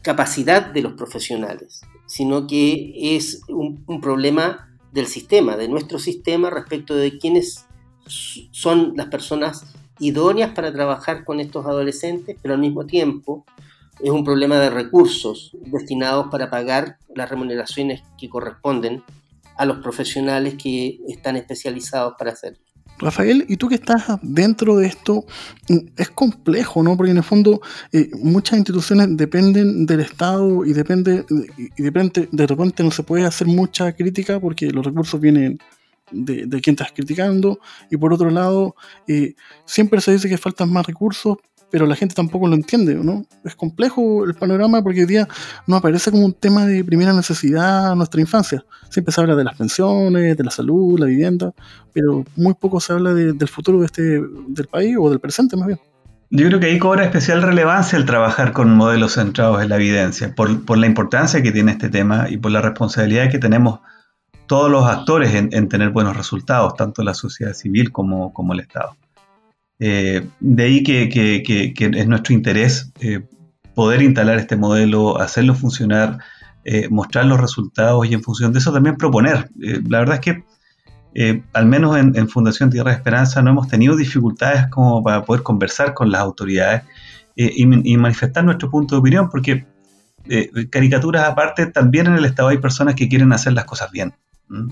capacidad 0.00 0.72
de 0.72 0.82
los 0.82 0.94
profesionales, 0.94 1.82
sino 2.06 2.46
que 2.46 3.16
es 3.16 3.42
un, 3.48 3.84
un, 3.86 4.00
problema 4.00 4.74
del 4.92 5.06
sistema, 5.06 5.56
de 5.56 5.68
nuestro 5.68 5.98
sistema 5.98 6.50
respecto 6.50 6.94
de 6.94 7.18
quiénes 7.18 7.66
son 8.06 8.94
las 8.96 9.06
personas 9.06 9.74
idóneas 10.02 10.50
para 10.50 10.72
trabajar 10.72 11.24
con 11.24 11.38
estos 11.38 11.64
adolescentes, 11.64 12.36
pero 12.42 12.54
al 12.54 12.60
mismo 12.60 12.86
tiempo 12.86 13.46
es 14.00 14.10
un 14.10 14.24
problema 14.24 14.58
de 14.58 14.68
recursos 14.68 15.56
destinados 15.66 16.26
para 16.28 16.50
pagar 16.50 16.98
las 17.14 17.30
remuneraciones 17.30 18.02
que 18.18 18.28
corresponden 18.28 19.04
a 19.56 19.64
los 19.64 19.78
profesionales 19.78 20.54
que 20.60 20.98
están 21.06 21.36
especializados 21.36 22.14
para 22.18 22.32
hacerlo. 22.32 22.58
Rafael, 22.98 23.44
y 23.48 23.56
tú 23.56 23.68
que 23.68 23.76
estás 23.76 24.04
dentro 24.22 24.76
de 24.76 24.86
esto, 24.86 25.24
es 25.96 26.10
complejo, 26.10 26.82
¿no? 26.82 26.96
Porque 26.96 27.12
en 27.12 27.18
el 27.18 27.22
fondo 27.24 27.60
eh, 27.92 28.10
muchas 28.14 28.58
instituciones 28.58 29.16
dependen 29.16 29.86
del 29.86 30.00
Estado 30.00 30.64
y 30.64 30.72
depende, 30.72 31.24
y 31.76 31.82
depende, 31.82 32.28
de 32.30 32.46
repente 32.46 32.82
no 32.82 32.90
se 32.90 33.02
puede 33.04 33.24
hacer 33.24 33.46
mucha 33.46 33.92
crítica 33.92 34.40
porque 34.40 34.70
los 34.70 34.84
recursos 34.84 35.20
vienen 35.20 35.58
de, 36.10 36.46
de 36.46 36.62
estás 36.64 36.92
criticando, 36.92 37.58
y 37.90 37.96
por 37.96 38.12
otro 38.12 38.30
lado, 38.30 38.74
eh, 39.06 39.34
siempre 39.64 40.00
se 40.00 40.12
dice 40.12 40.28
que 40.28 40.38
faltan 40.38 40.72
más 40.72 40.86
recursos, 40.86 41.36
pero 41.72 41.86
la 41.86 41.96
gente 41.96 42.14
tampoco 42.14 42.46
lo 42.46 42.54
entiende, 42.54 42.94
¿no? 42.94 43.24
Es 43.44 43.56
complejo 43.56 44.26
el 44.26 44.34
panorama 44.34 44.82
porque 44.82 45.00
hoy 45.00 45.06
día 45.06 45.26
no 45.66 45.76
aparece 45.76 46.10
como 46.10 46.26
un 46.26 46.34
tema 46.34 46.66
de 46.66 46.84
primera 46.84 47.14
necesidad 47.14 47.96
nuestra 47.96 48.20
infancia. 48.20 48.62
Siempre 48.90 49.10
se 49.10 49.22
habla 49.22 49.34
de 49.34 49.42
las 49.42 49.56
pensiones, 49.56 50.36
de 50.36 50.44
la 50.44 50.50
salud, 50.50 51.00
la 51.00 51.06
vivienda, 51.06 51.52
pero 51.94 52.24
muy 52.36 52.52
poco 52.52 52.78
se 52.78 52.92
habla 52.92 53.14
del 53.14 53.48
futuro 53.48 53.80
de 53.80 53.86
este, 53.86 54.02
del 54.48 54.66
país 54.66 54.96
o 55.00 55.08
del 55.08 55.18
presente 55.18 55.56
más 55.56 55.66
bien. 55.66 55.80
Yo 56.28 56.46
creo 56.46 56.60
que 56.60 56.66
ahí 56.66 56.78
cobra 56.78 57.04
especial 57.04 57.40
relevancia 57.40 57.98
el 57.98 58.04
trabajar 58.04 58.52
con 58.52 58.74
modelos 58.74 59.14
centrados 59.14 59.62
en 59.62 59.70
la 59.70 59.76
evidencia, 59.76 60.34
por, 60.34 60.66
por 60.66 60.76
la 60.76 60.86
importancia 60.86 61.42
que 61.42 61.52
tiene 61.52 61.72
este 61.72 61.88
tema 61.88 62.26
y 62.28 62.36
por 62.36 62.50
la 62.50 62.60
responsabilidad 62.60 63.30
que 63.30 63.38
tenemos 63.38 63.80
todos 64.52 64.70
los 64.70 64.84
actores 64.84 65.32
en, 65.34 65.68
tener 65.70 65.88
buenos 65.92 66.14
resultados, 66.14 66.76
tanto 66.76 67.02
la 67.02 67.14
sociedad 67.14 67.54
civil 67.54 67.90
como, 67.90 68.52
el 68.52 68.60
Estado. 68.60 68.98
Eh, 69.78 70.28
de 70.40 70.62
ahí 70.62 70.82
que, 70.82 71.72
es 71.74 72.06
nuestro 72.06 72.34
interés 72.34 72.92
eh, 73.00 73.24
poder 73.74 74.02
instalar 74.02 74.36
este 74.36 74.56
modelo, 74.56 75.18
hacerlo 75.18 75.54
funcionar, 75.54 76.18
eh, 76.66 76.86
mostrar 76.90 77.24
los 77.24 77.40
resultados 77.40 78.06
y 78.06 78.12
en 78.12 78.22
función 78.22 78.52
de 78.52 78.58
eso 78.58 78.74
también 78.74 78.98
proponer. 78.98 79.48
la 79.56 80.00
verdad 80.00 80.16
es 80.16 80.20
que 80.20 80.44
al 81.54 81.64
menos 81.64 81.96
en, 81.96 82.28
Fundación 82.28 82.68
Tierra 82.68 82.90
de 82.90 82.98
Esperanza 82.98 83.40
no 83.40 83.52
hemos 83.52 83.68
tenido 83.68 83.96
dificultades 83.96 84.66
como 84.66 85.02
para 85.02 85.24
poder 85.24 85.42
conversar 85.42 85.94
con 85.94 86.10
las 86.10 86.20
autoridades 86.20 86.82
y, 87.36 87.96
manifestar 87.96 88.44
nuestro 88.44 88.68
punto 88.70 88.96
de 88.96 88.98
opinión, 88.98 89.30
porque 89.30 89.64
caricaturas 90.68 91.26
aparte, 91.26 91.64
también 91.68 92.08
en 92.08 92.16
el 92.16 92.26
Estado 92.26 92.50
hay 92.50 92.58
personas 92.58 92.96
que 92.96 93.08
quieren 93.08 93.32
hacer 93.32 93.54
las 93.54 93.64
cosas 93.64 93.90
bien. 93.90 94.12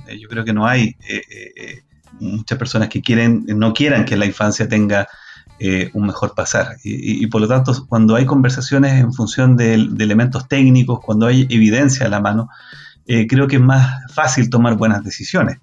Eh, 0.09 0.18
yo 0.18 0.28
creo 0.28 0.44
que 0.44 0.52
no 0.52 0.66
hay 0.66 0.96
eh, 1.09 1.22
eh, 1.28 1.83
muchas 2.18 2.59
personas 2.59 2.88
que 2.88 3.00
quieren, 3.00 3.44
no 3.46 3.72
quieran 3.72 4.04
que 4.04 4.16
la 4.16 4.26
infancia 4.26 4.68
tenga 4.68 5.09
un 5.92 6.06
mejor 6.06 6.35
pasar. 6.35 6.76
Y, 6.85 7.26
por 7.26 7.42
lo 7.42 7.46
tanto, 7.46 7.74
cuando 7.87 8.16
hay 8.16 8.24
conversaciones 8.24 8.98
en 8.98 9.12
función 9.12 9.59
de, 9.59 9.74
elementos 9.74 10.48
técnicos, 10.48 11.00
cuando 11.00 11.26
hay 11.26 11.46
evidencia 11.50 12.06
a 12.06 12.09
la 12.09 12.18
mano, 12.18 12.48
creo 13.04 13.46
que 13.46 13.56
es 13.56 13.62
más 13.62 14.11
fácil 14.11 14.48
tomar 14.48 14.78
buenas 14.78 15.04
decisiones. 15.04 15.59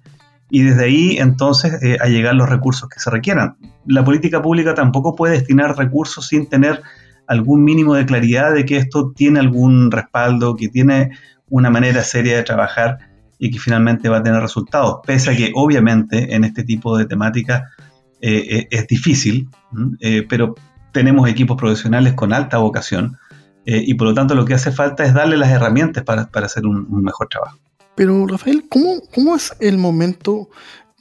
Y 0.50 0.62
desde 0.62 0.84
ahí 0.84 1.16
entonces 1.18 1.80
a 2.00 2.06
llegar 2.06 2.36
los 2.36 2.48
recursos 2.48 2.88
que 2.88 3.00
se 3.00 3.10
requieran. 3.10 3.56
La 3.86 4.04
política 4.04 4.40
pública 4.40 4.72
tampoco 4.72 5.16
puede 5.16 5.34
destinar 5.34 5.76
recursos 5.76 6.28
sin 6.28 6.48
tener 6.48 6.80
algún 7.26 7.64
mínimo 7.64 7.94
de 7.94 8.06
claridad 8.06 8.54
de 8.54 8.64
que 8.64 8.76
esto 8.76 9.10
tiene 9.10 9.40
algún 9.40 9.90
respaldo, 9.90 10.54
que 10.54 10.68
tiene 10.68 11.10
una 11.50 11.70
manera 11.70 12.04
seria 12.04 12.36
de 12.36 12.42
trabajar 12.42 12.98
y 13.38 13.50
que 13.50 13.58
finalmente 13.58 14.08
va 14.08 14.18
a 14.18 14.22
tener 14.22 14.40
resultados, 14.40 15.00
pese 15.06 15.30
a 15.30 15.36
que 15.36 15.52
obviamente 15.54 16.34
en 16.34 16.44
este 16.44 16.64
tipo 16.64 16.96
de 16.96 17.06
temática 17.06 17.70
eh, 18.20 18.46
eh, 18.50 18.68
es 18.70 18.86
difícil, 18.88 19.48
eh, 20.00 20.26
pero 20.28 20.56
tenemos 20.92 21.28
equipos 21.28 21.56
profesionales 21.56 22.14
con 22.14 22.32
alta 22.32 22.58
vocación 22.58 23.16
y 23.70 23.92
por 23.94 24.08
lo 24.08 24.14
tanto 24.14 24.34
lo 24.34 24.46
que 24.46 24.54
hace 24.54 24.72
falta 24.72 25.04
es 25.04 25.12
darle 25.12 25.36
las 25.36 25.50
herramientas 25.50 26.02
para, 26.02 26.30
hacer 26.32 26.64
un, 26.64 27.02
mejor 27.02 27.28
trabajo. 27.28 27.58
Pero 27.94 28.26
Rafael, 28.26 28.64
¿cómo, 28.66 29.02
¿cómo 29.14 29.36
es 29.36 29.54
el 29.60 29.76
momento 29.76 30.48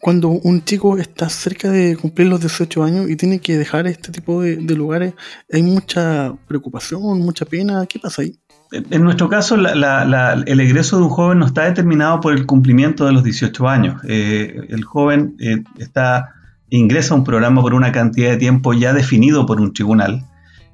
cuando 0.02 0.28
un 0.28 0.66
chico 0.66 0.98
está 0.98 1.30
cerca 1.30 1.72
de 1.72 1.96
cumplir 1.96 2.28
los 2.28 2.42
18 2.42 2.84
años 2.84 3.10
y 3.10 3.16
tiene 3.16 3.40
que 3.40 3.58
dejar 3.58 3.88
este 3.88 4.12
tipo 4.12 4.42
de 4.42 4.76
lugares? 4.76 5.14
¿Hay 5.50 5.64
mucha 5.64 6.34
preocupación, 6.46 7.20
mucha 7.20 7.46
pena? 7.46 7.86
¿Qué 7.86 8.00
pasa 8.00 8.24
ahí? 8.24 8.38
En 8.72 9.04
nuestro 9.04 9.30
caso, 9.30 9.56
el 9.56 10.60
egreso 10.60 10.98
de 10.98 11.04
un 11.04 11.10
joven 11.10 11.40
no 11.40 11.46
está 11.46 11.64
determinado 11.64 12.20
por 12.20 12.34
el 12.34 12.46
cumplimiento 12.46 13.06
de 13.06 13.14
los 13.14 13.24
18 13.24 13.68
años. 13.68 14.02
Eh, 14.08 14.68
el 14.70 14.84
joven 14.84 15.36
eh, 15.40 15.64
está, 15.78 16.34
ingresa 16.70 17.14
a 17.14 17.18
un 17.18 17.24
programa 17.24 17.62
por 17.62 17.74
una 17.74 17.92
cantidad 17.92 18.30
de 18.32 18.38
tiempo 18.38 18.74
ya 18.74 18.94
definido 18.94 19.46
por 19.46 19.62
un 19.62 19.74
tribunal 19.74 20.26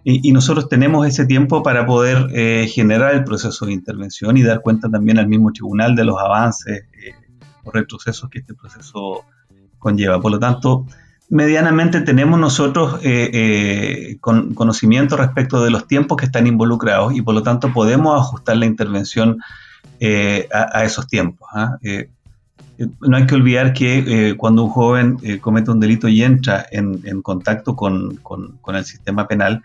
Y, 0.03 0.32
nosotros 0.32 0.67
tenemos 0.69 1.08
ese 1.08 1.25
tiempo 1.25 1.62
para 1.62 1.86
poder 1.86 2.27
eh, 2.34 2.67
generar 2.67 3.13
el 3.13 3.23
proceso 3.23 3.65
de 3.65 3.73
intervención 3.73 4.38
y 4.38 4.43
dar 4.43 4.62
cuenta 4.62 4.89
también 4.89 5.19
al 5.19 5.27
mismo 5.27 5.51
tribunal 5.51 5.95
de 5.95 6.03
los 6.03 6.19
avances 6.19 6.86
eh, 6.93 7.13
o 7.63 7.71
retrocesos 7.71 8.29
que 8.29 8.39
este 8.39 8.53
proceso 8.53 9.23
conlleva. 9.77 10.19
Por 10.19 10.32
lo 10.32 10.39
tanto, 10.39 10.88
medianamente 11.33 12.01
tenemos 12.01 12.39
nosotros 12.39 12.99
eh, 13.03 14.17
con, 14.21 14.53
conocimiento 14.53 15.17
respecto 15.17 15.63
de 15.63 15.71
los 15.71 15.87
tiempos 15.87 16.17
que 16.17 16.25
están 16.25 16.45
involucrados 16.45 17.15
y 17.15 17.21
por 17.21 17.33
lo 17.33 17.41
tanto 17.41 17.73
podemos 17.73 18.19
ajustar 18.19 18.57
la 18.57 18.65
intervención 18.65 19.39
a, 20.51 20.83
esos 20.83 21.07
tiempos. 21.07 21.47
¿ah? 21.53 21.77
no 22.99 23.15
hay 23.17 23.25
que 23.25 23.35
olvidar 23.35 23.71
que 23.71 24.35
cuando 24.37 24.63
un 24.63 24.69
joven 24.69 25.17
comete 25.39 25.71
un 25.71 25.79
delito 25.79 26.09
y 26.09 26.21
entra 26.23 26.65
en, 26.69 27.21
contacto 27.21 27.75
con, 27.75 28.19
el 28.67 28.85
sistema 28.85 29.27
penal, 29.27 29.63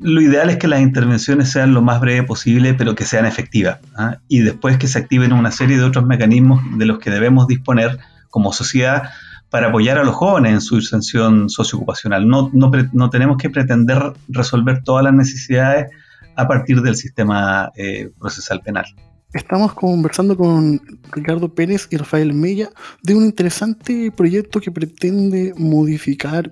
lo 0.00 0.20
ideal 0.20 0.50
es 0.50 0.56
que 0.56 0.68
las 0.68 0.80
intervenciones 0.80 1.50
sean 1.50 1.74
lo 1.74 1.82
más 1.82 2.00
breve 2.00 2.24
posible, 2.24 2.74
pero 2.74 2.94
que 2.94 3.04
sean 3.04 3.26
efectivas. 3.26 3.78
¿ah? 3.96 4.18
Y 4.28 4.40
después 4.40 4.76
que 4.78 4.88
se 4.88 4.98
activen 4.98 5.32
una 5.32 5.50
serie 5.50 5.78
de 5.78 5.84
otros 5.84 6.04
mecanismos 6.04 6.60
de 6.76 6.86
los 6.86 6.98
que 6.98 7.10
debemos 7.10 7.46
disponer 7.46 7.98
como 8.30 8.52
sociedad 8.52 9.10
para 9.52 9.68
apoyar 9.68 9.98
a 9.98 10.02
los 10.02 10.14
jóvenes 10.14 10.52
en 10.54 10.60
su 10.62 10.76
inserción 10.76 11.50
socioocupacional. 11.50 12.26
No, 12.26 12.50
no, 12.54 13.10
tenemos 13.10 13.36
que 13.36 13.50
pretender 13.50 14.14
resolver 14.28 14.82
todas 14.82 15.04
las 15.04 15.12
necesidades 15.12 15.90
a 16.36 16.48
partir 16.48 16.80
del 16.80 16.96
sistema 16.96 17.70
eh, 17.76 18.10
procesal 18.18 18.62
penal. 18.62 18.86
Estamos 19.34 19.74
conversando 19.74 20.38
con 20.38 20.80
Ricardo 21.12 21.54
Pérez 21.54 21.86
y 21.90 21.98
Rafael 21.98 22.32
Mella 22.32 22.70
de 23.02 23.14
un 23.14 23.26
interesante 23.26 24.10
proyecto 24.10 24.58
que 24.58 24.70
pretende 24.70 25.52
modificar 25.58 26.50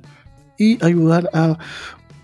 y 0.59 0.83
ayudar 0.85 1.31
a 1.33 1.57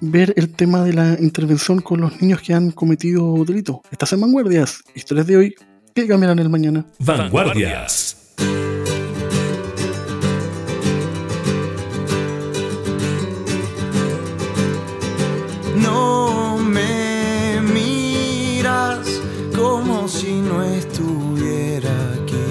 ver 0.03 0.35
el 0.37 0.53
tema 0.53 0.85
de 0.85 0.93
la 0.93 1.16
intervención 1.18 1.81
con 1.81 2.03
los 2.03 2.20
niños 2.20 2.43
que 2.43 2.53
han 2.53 2.70
cometido 2.70 3.43
delito. 3.47 3.81
Estás 3.91 4.12
en 4.12 4.20
Vanguardias, 4.20 4.83
historias 4.95 5.27
de 5.27 5.39
hoy 5.39 5.55
que 5.95 6.07
cambiarán 6.07 6.39
el 6.39 6.51
mañana. 6.51 6.85
Vanguardias. 6.99 8.15
No 15.77 16.59
me 16.59 17.61
miras 17.61 19.07
como 19.55 20.09
si 20.09 20.41
no 20.41 20.62
estuviera 20.62 21.91
aquí. 22.14 22.47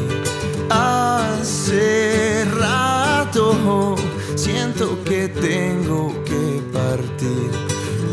Hace 0.69 2.45
rato 2.45 3.95
siento 4.35 5.03
que 5.03 5.27
tengo 5.27 6.13
que 6.23 6.61
partir. 6.71 7.51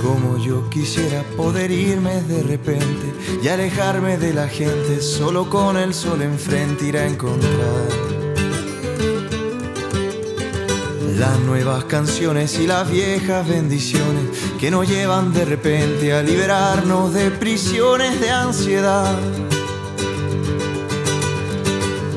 Como 0.03 0.39
yo 0.39 0.69
quisiera 0.69 1.23
poder 1.37 1.71
irme 1.71 2.23
de 2.23 2.43
repente 2.43 3.13
y 3.43 3.49
alejarme 3.49 4.19
de 4.19 4.35
la 4.35 4.49
gente, 4.49 5.01
solo 5.01 5.49
con 5.49 5.77
el 5.77 5.95
sol 5.95 6.23
enfrente 6.23 6.87
ir 6.87 6.97
a 6.97 7.07
encontrar 7.07 8.32
las 11.19 11.39
nuevas 11.41 11.85
canciones 11.85 12.59
y 12.59 12.67
las 12.67 12.91
viejas 12.91 13.47
bendiciones 13.49 14.25
que 14.59 14.71
nos 14.71 14.89
llevan 14.89 15.33
de 15.33 15.45
repente 15.45 16.13
a 16.13 16.23
liberarnos 16.23 17.13
de 17.13 17.31
prisiones 17.31 18.21
de 18.21 18.31
ansiedad. 18.31 19.15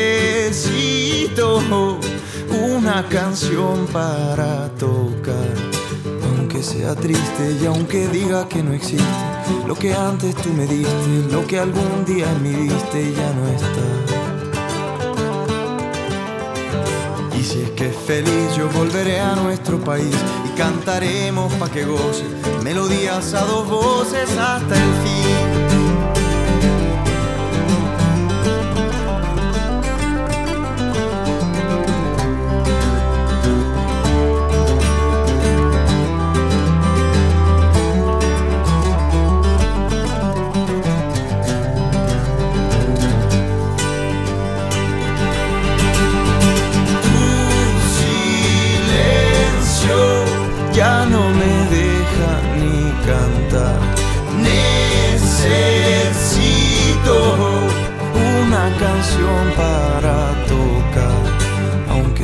una 2.50 3.06
canción 3.08 3.86
para 3.92 4.68
tocar. 4.78 5.67
Aunque 6.58 6.72
sea 6.74 6.94
triste 6.96 7.56
y 7.62 7.66
aunque 7.66 8.08
diga 8.08 8.48
que 8.48 8.64
no 8.64 8.72
existe, 8.72 9.04
lo 9.64 9.76
que 9.76 9.94
antes 9.94 10.34
tú 10.34 10.52
me 10.54 10.66
diste, 10.66 11.22
lo 11.30 11.46
que 11.46 11.56
algún 11.56 12.04
día 12.04 12.26
me 12.42 12.50
diste 12.50 13.12
ya 13.14 13.32
no 13.34 13.46
está. 13.46 13.84
Y 17.38 17.44
si 17.44 17.62
es 17.62 17.70
que 17.70 17.90
feliz 17.90 18.56
yo 18.56 18.68
volveré 18.70 19.20
a 19.20 19.36
nuestro 19.36 19.78
país 19.78 20.16
y 20.46 20.58
cantaremos 20.58 21.52
pa' 21.54 21.70
que 21.70 21.84
goce 21.84 22.24
melodías 22.64 23.34
a 23.34 23.44
dos 23.44 23.68
voces 23.68 24.28
hasta 24.36 24.74
el 24.74 24.92
fin. 25.04 25.47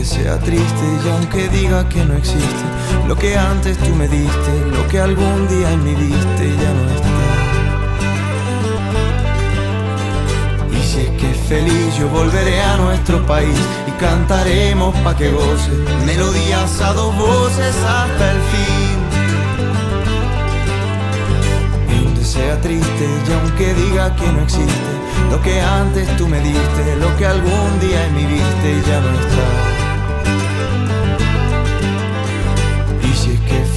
Aunque 0.05 0.23
sea 0.23 0.39
triste 0.39 0.85
y 1.03 1.09
aunque 1.09 1.49
diga 1.49 1.89
que 1.89 2.05
no 2.05 2.15
existe, 2.15 2.65
lo 3.09 3.17
que 3.17 3.39
antes 3.39 3.79
tú 3.79 3.95
me 3.95 4.07
diste, 4.07 4.67
lo 4.71 4.87
que 4.89 5.01
algún 5.01 5.49
día 5.49 5.73
en 5.73 5.83
mi 5.83 5.95
viste 5.95 6.55
ya 6.61 6.73
no 6.75 6.91
está. 6.91 7.09
Y 10.71 10.83
si 10.83 11.01
es 11.01 11.11
que 11.19 11.33
feliz 11.49 11.97
yo 11.99 12.11
volveré 12.11 12.61
a 12.61 12.77
nuestro 12.77 13.25
país 13.25 13.57
y 13.87 13.93
cantaremos 13.93 14.95
pa' 14.97 15.17
que 15.17 15.31
goce 15.31 15.71
melodías 16.05 16.83
a 16.83 16.93
dos 16.93 17.17
voces 17.17 17.75
hasta 17.75 18.33
el 18.33 18.41
fin. 18.53 18.99
Donde 22.05 22.25
sea 22.27 22.61
triste 22.61 23.09
y 23.27 23.33
aunque 23.33 23.73
diga 23.73 24.15
que 24.17 24.31
no 24.33 24.43
existe, 24.43 24.93
lo 25.31 25.41
que 25.41 25.63
antes 25.63 26.15
tú 26.19 26.29
me 26.29 26.41
diste, 26.41 26.97
lo 27.01 27.17
que 27.17 27.25
algún 27.25 27.81
día 27.81 28.05
en 28.07 28.15
mi 28.15 28.27
viste 28.27 28.71
y 28.71 28.83
ya 28.87 29.01
no 29.01 29.11
está. 29.19 29.64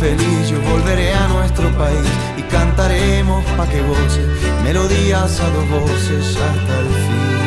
Feliz 0.07 0.49
yo 0.49 0.61
volveré 0.61 1.13
a 1.13 1.27
nuestro 1.27 1.69
país 1.77 2.07
y 2.37 2.41
cantaremos 2.43 3.43
pa' 3.57 3.67
que 3.67 3.81
goce 3.81 4.25
melodías 4.63 5.39
a 5.41 5.49
dos 5.49 5.69
voces 5.69 6.37
hasta 6.37 6.79
el 6.79 6.87
fin. 6.87 7.37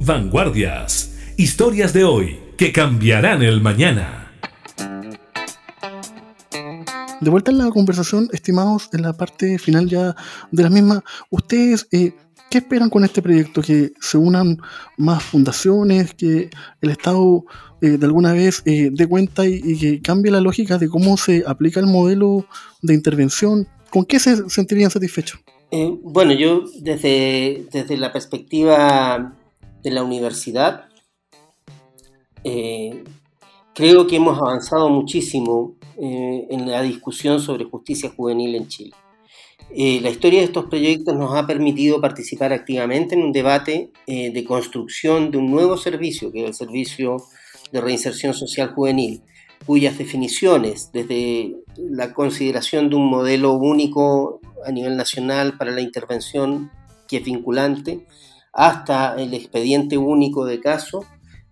Vanguardias 0.00 1.14
Historias 1.36 1.92
de 1.92 2.02
hoy 2.02 2.40
que 2.56 2.72
cambiarán 2.72 3.42
el 3.42 3.60
mañana. 3.60 4.27
De 7.20 7.30
vuelta 7.30 7.50
en 7.50 7.58
la 7.58 7.70
conversación, 7.70 8.28
estimados, 8.32 8.90
en 8.92 9.02
la 9.02 9.12
parte 9.12 9.58
final 9.58 9.88
ya 9.88 10.14
de 10.52 10.62
la 10.62 10.70
misma, 10.70 11.02
ustedes, 11.30 11.88
eh, 11.90 12.12
¿qué 12.48 12.58
esperan 12.58 12.90
con 12.90 13.04
este 13.04 13.22
proyecto? 13.22 13.60
¿Que 13.60 13.92
se 14.00 14.18
unan 14.18 14.58
más 14.96 15.24
fundaciones? 15.24 16.14
¿Que 16.14 16.48
el 16.80 16.90
Estado 16.90 17.44
eh, 17.82 17.98
de 17.98 18.06
alguna 18.06 18.32
vez 18.32 18.62
eh, 18.66 18.90
dé 18.92 19.08
cuenta 19.08 19.44
y, 19.46 19.78
que 19.78 20.00
cambie 20.00 20.30
la 20.30 20.40
lógica 20.40 20.78
de 20.78 20.88
cómo 20.88 21.16
se 21.16 21.42
aplica 21.44 21.80
el 21.80 21.86
modelo 21.86 22.46
de 22.82 22.94
intervención? 22.94 23.66
¿Con 23.90 24.04
qué 24.04 24.20
se 24.20 24.48
sentirían 24.48 24.90
satisfechos? 24.90 25.40
bueno, 26.02 26.32
yo 26.32 26.64
desde, 26.80 27.66
desde 27.70 27.98
la 27.98 28.10
perspectiva 28.10 29.36
de 29.82 29.90
la 29.90 30.02
universidad, 30.02 30.86
creo 33.74 34.06
que 34.06 34.16
hemos 34.16 34.38
avanzado 34.38 34.88
muchísimo 34.88 35.77
eh, 36.00 36.46
en 36.50 36.70
la 36.70 36.82
discusión 36.82 37.40
sobre 37.40 37.64
justicia 37.64 38.10
juvenil 38.14 38.54
en 38.54 38.68
Chile. 38.68 38.92
Eh, 39.74 40.00
la 40.00 40.10
historia 40.10 40.40
de 40.40 40.46
estos 40.46 40.66
proyectos 40.66 41.16
nos 41.16 41.34
ha 41.34 41.46
permitido 41.46 42.00
participar 42.00 42.52
activamente 42.52 43.14
en 43.14 43.22
un 43.22 43.32
debate 43.32 43.90
de 44.06 44.44
construcción 44.44 45.30
de 45.30 45.36
un 45.36 45.50
nuevo 45.50 45.76
servicio, 45.76 46.32
que 46.32 46.42
es 46.42 46.48
el 46.48 46.54
Servicio 46.54 47.18
de 47.72 47.80
Reinserción 47.82 48.32
Social 48.32 48.72
Juvenil, 48.74 49.22
cuyas 49.66 49.98
definiciones, 49.98 50.90
desde 50.92 51.54
la 51.76 52.14
consideración 52.14 52.88
de 52.88 52.96
un 52.96 53.10
modelo 53.10 53.52
único 53.52 54.40
a 54.64 54.72
nivel 54.72 54.96
nacional 54.96 55.56
para 55.58 55.72
la 55.72 55.80
intervención 55.80 56.70
que 57.06 57.18
es 57.18 57.24
vinculante, 57.24 58.06
hasta 58.52 59.14
el 59.20 59.34
expediente 59.34 59.98
único 59.98 60.44
de 60.44 60.60
caso, 60.60 61.04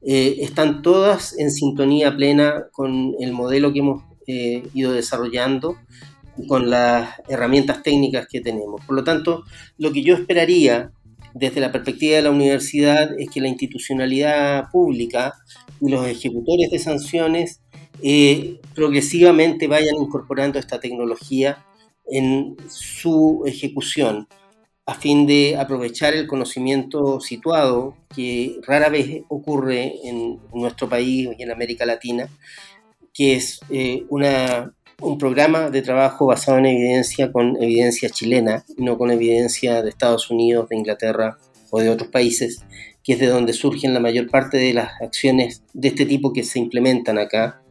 eh, 0.03 0.36
están 0.40 0.82
todas 0.82 1.38
en 1.38 1.51
sintonía 1.51 2.14
plena 2.14 2.66
con 2.72 3.14
el 3.18 3.32
modelo 3.32 3.72
que 3.72 3.80
hemos 3.80 4.05
eh, 4.27 4.62
ido 4.74 4.93
desarrollando 4.93 5.77
con 6.49 6.70
las 6.70 7.11
herramientas 7.29 7.83
técnicas 7.83 8.27
que 8.29 8.41
tenemos. 8.41 8.85
Por 8.85 8.97
lo 8.97 9.05
tanto, 9.05 9.45
lo 9.79 9.93
que 9.93 10.03
yo 10.03 10.14
esperaría 10.14 10.93
desde 11.35 11.61
la 11.61 11.72
perspectiva 11.72 12.16
de 12.16 12.22
la 12.22 12.31
universidad 12.31 13.18
es 13.18 13.31
que 13.31 13.41
la 13.41 13.49
institucionalidad 13.49 14.70
pública 14.70 15.35
y 15.81 15.91
los 15.91 16.07
ejecutores 16.07 16.70
de 16.70 16.79
sanciones 16.79 17.61
eh, 18.03 18.61
progresivamente 18.74 19.66
vayan 19.66 19.97
incorporando 19.97 20.59
esta 20.59 20.81
tecnología 20.81 21.64
en 22.07 22.57
su 22.68 23.43
ejecución 23.47 24.29
a 24.87 24.95
fin 24.95 25.27
de 25.27 25.57
aprovechar 25.59 26.14
el 26.14 26.29
conocimiento 26.29 27.20
situado 27.20 27.97
que 28.14 28.61
rara 28.62 28.89
vez 28.89 29.22
ocurre 29.29 29.95
en 30.05 30.39
nuestro 30.55 30.89
país 30.89 31.29
y 31.37 31.43
en 31.43 31.51
América 31.51 31.85
Latina, 31.85 32.29
que 33.16 33.34
es 33.34 33.60
eh, 33.70 34.04
una, 34.10 34.72
un 35.00 35.16
programa 35.16 35.70
de 35.70 35.80
trabajo 35.80 36.26
basado 36.26 36.58
en 36.58 36.66
evidencia 36.66 37.32
con 37.32 37.56
evidencia 37.62 38.10
chilena, 38.10 38.64
no 38.76 38.98
con 38.98 39.10
evidencia 39.10 39.82
de 39.82 39.88
Estados 39.88 40.30
Unidos, 40.30 40.68
de 40.68 40.76
Inglaterra 40.76 41.38
o 41.70 41.80
de 41.80 41.88
otros 41.88 42.10
países, 42.10 42.62
que 43.02 43.14
es 43.14 43.18
de 43.18 43.28
donde 43.28 43.54
surgen 43.54 43.94
la 43.94 44.00
mayor 44.00 44.28
parte 44.28 44.58
de 44.58 44.74
las 44.74 45.00
acciones 45.00 45.62
de 45.72 45.88
este 45.88 46.04
tipo 46.04 46.32
que 46.32 46.44
se 46.44 46.58
implementan 46.58 47.18
acá, 47.18 47.62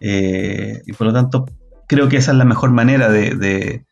eh, 0.00 0.80
y 0.86 0.92
por 0.92 1.08
lo 1.08 1.12
tanto 1.12 1.46
creo 1.86 2.08
que 2.08 2.18
esa 2.18 2.32
es 2.32 2.38
la 2.38 2.44
mejor 2.44 2.70
manera 2.70 3.10
de, 3.10 3.84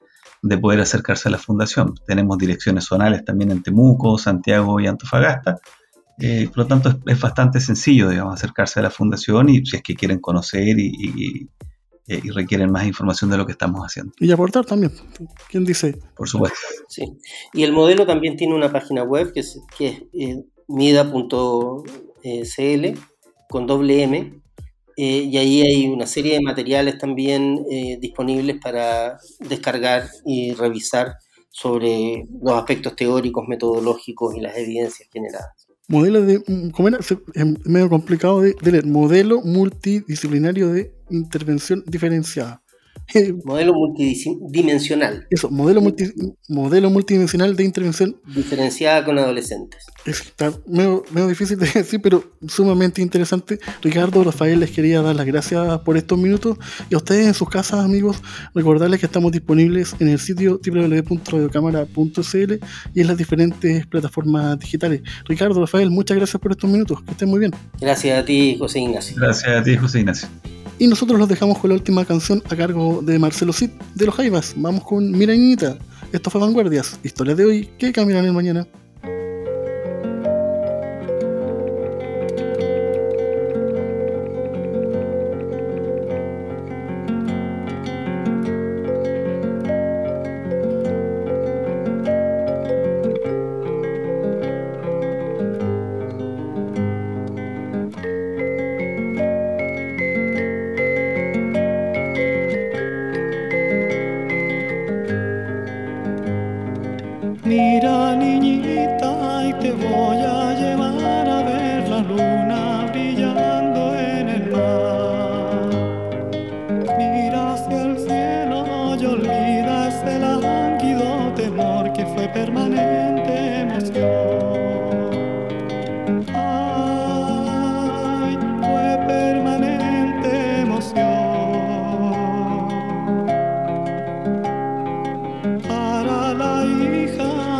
poder 0.60 0.80
acercarse 0.80 1.28
a 1.28 1.32
la 1.32 1.38
fundación. 1.38 1.94
Tenemos 2.06 2.38
direcciones 2.38 2.84
zonales 2.84 3.24
también 3.24 3.50
en 3.50 3.62
Temuco, 3.62 4.16
Santiago 4.16 4.78
y 4.78 4.86
Antofagasta. 4.86 5.58
Eh, 6.20 6.46
por 6.48 6.58
lo 6.58 6.66
tanto, 6.66 7.00
es, 7.04 7.20
bastante 7.20 7.60
sencillo, 7.60 8.08
digamos, 8.08 8.34
acercarse 8.34 8.78
a 8.78 8.84
la 8.84 8.90
fundación 8.90 9.48
y 9.48 9.66
si 9.66 9.76
es 9.76 9.82
que 9.82 9.94
quieren 9.94 10.20
conocer 10.20 10.78
y, 10.78 11.48
eh, 12.08 12.20
y 12.22 12.30
requieren 12.30 12.70
más 12.70 12.86
información 12.86 13.30
de 13.30 13.36
lo 13.36 13.44
que 13.44 13.52
estamos 13.52 13.82
haciendo. 13.82 14.12
Y 14.20 14.30
aportar 14.30 14.64
también, 14.64 14.92
¿quién 15.50 15.64
dice? 15.64 15.98
Por 16.14 16.28
supuesto. 16.28 16.58
Sí, 16.88 17.18
y 17.52 17.64
el 17.64 17.72
modelo 17.72 18.06
también 18.06 18.36
tiene 18.36 18.54
una 18.54 18.70
página 18.70 19.02
web 19.02 19.32
que 19.32 19.40
es, 19.40 19.60
que 19.76 19.88
es 19.88 20.02
eh, 20.12 20.44
mida.cl 22.26 22.98
con 23.48 23.66
doble 23.66 24.02
M, 24.02 24.42
eh, 24.96 25.04
y 25.30 25.36
ahí 25.36 25.62
hay 25.62 25.86
una 25.88 26.06
serie 26.06 26.34
de 26.34 26.40
materiales 26.40 26.98
también 26.98 27.64
disponibles 28.00 28.56
para 28.62 29.18
descargar 29.40 30.08
y 30.24 30.52
revisar 30.54 31.14
sobre 31.50 32.26
los 32.42 32.54
aspectos 32.54 32.96
teóricos, 32.96 33.46
metodológicos 33.46 34.34
y 34.34 34.40
las 34.40 34.56
evidencias 34.56 35.08
generadas 35.12 35.66
modelo 35.88 36.22
de, 36.22 36.42
mm, 36.46 36.70
¿cómo 36.70 36.88
era? 36.88 36.98
Es 36.98 37.16
medio 37.64 37.88
complicado 37.88 38.40
de, 38.40 38.54
de, 38.60 38.72
leer, 38.72 38.86
modelo 38.86 39.40
multidisciplinario 39.42 40.72
de 40.72 40.94
intervención 41.10 41.84
diferenciada. 41.86 42.62
Modelo 43.44 43.74
multidimensional. 43.74 45.26
Eso, 45.30 45.50
modelo, 45.50 45.82
modelo 46.48 46.90
multidimensional 46.90 47.56
de 47.56 47.64
intervención. 47.64 48.20
Diferenciada 48.34 49.04
con 49.04 49.18
adolescentes. 49.18 49.86
Está 50.04 50.52
medio, 50.66 51.04
difícil 51.28 51.58
de 51.58 51.66
decir, 51.74 52.00
pero 52.02 52.24
sumamente 52.46 53.02
interesante. 53.02 53.58
Ricardo, 53.82 54.22
Rafael, 54.24 54.60
les 54.60 54.70
quería 54.70 55.02
dar 55.02 55.14
las 55.16 55.26
gracias 55.26 55.80
por 55.80 55.96
estos 55.96 56.18
minutos. 56.18 56.58
Y 56.90 56.94
a 56.94 56.98
ustedes 56.98 57.26
en 57.26 57.34
sus 57.34 57.48
casas, 57.48 57.84
amigos, 57.84 58.22
recordarles 58.54 59.00
que 59.00 59.06
estamos 59.06 59.32
disponibles 59.32 59.94
en 60.00 60.08
el 60.08 60.18
sitio 60.18 60.60
www.radiocámara.cl 60.64 62.54
y 62.94 63.00
en 63.00 63.06
las 63.06 63.16
diferentes 63.16 63.86
plataformas 63.86 64.58
digitales. 64.58 65.02
Ricardo, 65.26 65.60
Rafael, 65.60 65.90
muchas 65.90 66.16
gracias 66.16 66.40
por 66.40 66.52
estos 66.52 66.70
minutos. 66.70 67.02
Que 67.02 67.12
estén 67.12 67.28
muy 67.28 67.40
bien. 67.40 67.52
Gracias 67.80 68.18
a 68.18 68.24
ti, 68.24 68.56
José 68.58 68.80
Ignacio. 68.80 69.16
Gracias 69.16 69.48
a 69.48 69.62
ti, 69.62 69.76
José 69.76 70.00
Ignacio. 70.00 70.28
Y 70.78 70.86
nosotros 70.88 71.18
los 71.18 71.28
dejamos 71.28 71.58
con 71.58 71.70
la 71.70 71.74
última 71.74 72.04
canción 72.04 72.42
a 72.50 72.56
cargo 72.56 73.00
de 73.02 73.18
Marcelo 73.18 73.52
Cid 73.52 73.70
de 73.94 74.06
los 74.06 74.14
Jaivas. 74.14 74.52
Vamos 74.56 74.84
con 74.84 75.10
Mirañita. 75.10 75.78
Esto 76.12 76.28
fue 76.28 76.40
Vanguardias, 76.40 77.00
historias 77.02 77.38
de 77.38 77.44
hoy 77.46 77.70
que 77.78 77.92
caminan 77.92 78.26
el 78.26 78.32
mañana. 78.32 78.66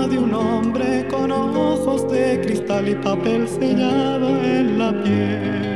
de 0.09 0.18
un 0.18 0.32
hombre 0.34 1.07
con 1.09 1.32
ojos 1.32 2.09
de 2.11 2.40
cristal 2.40 2.88
y 2.88 2.94
papel 2.94 3.48
sellado 3.48 4.28
en 4.44 4.78
la 4.78 4.92
piel. 5.02 5.76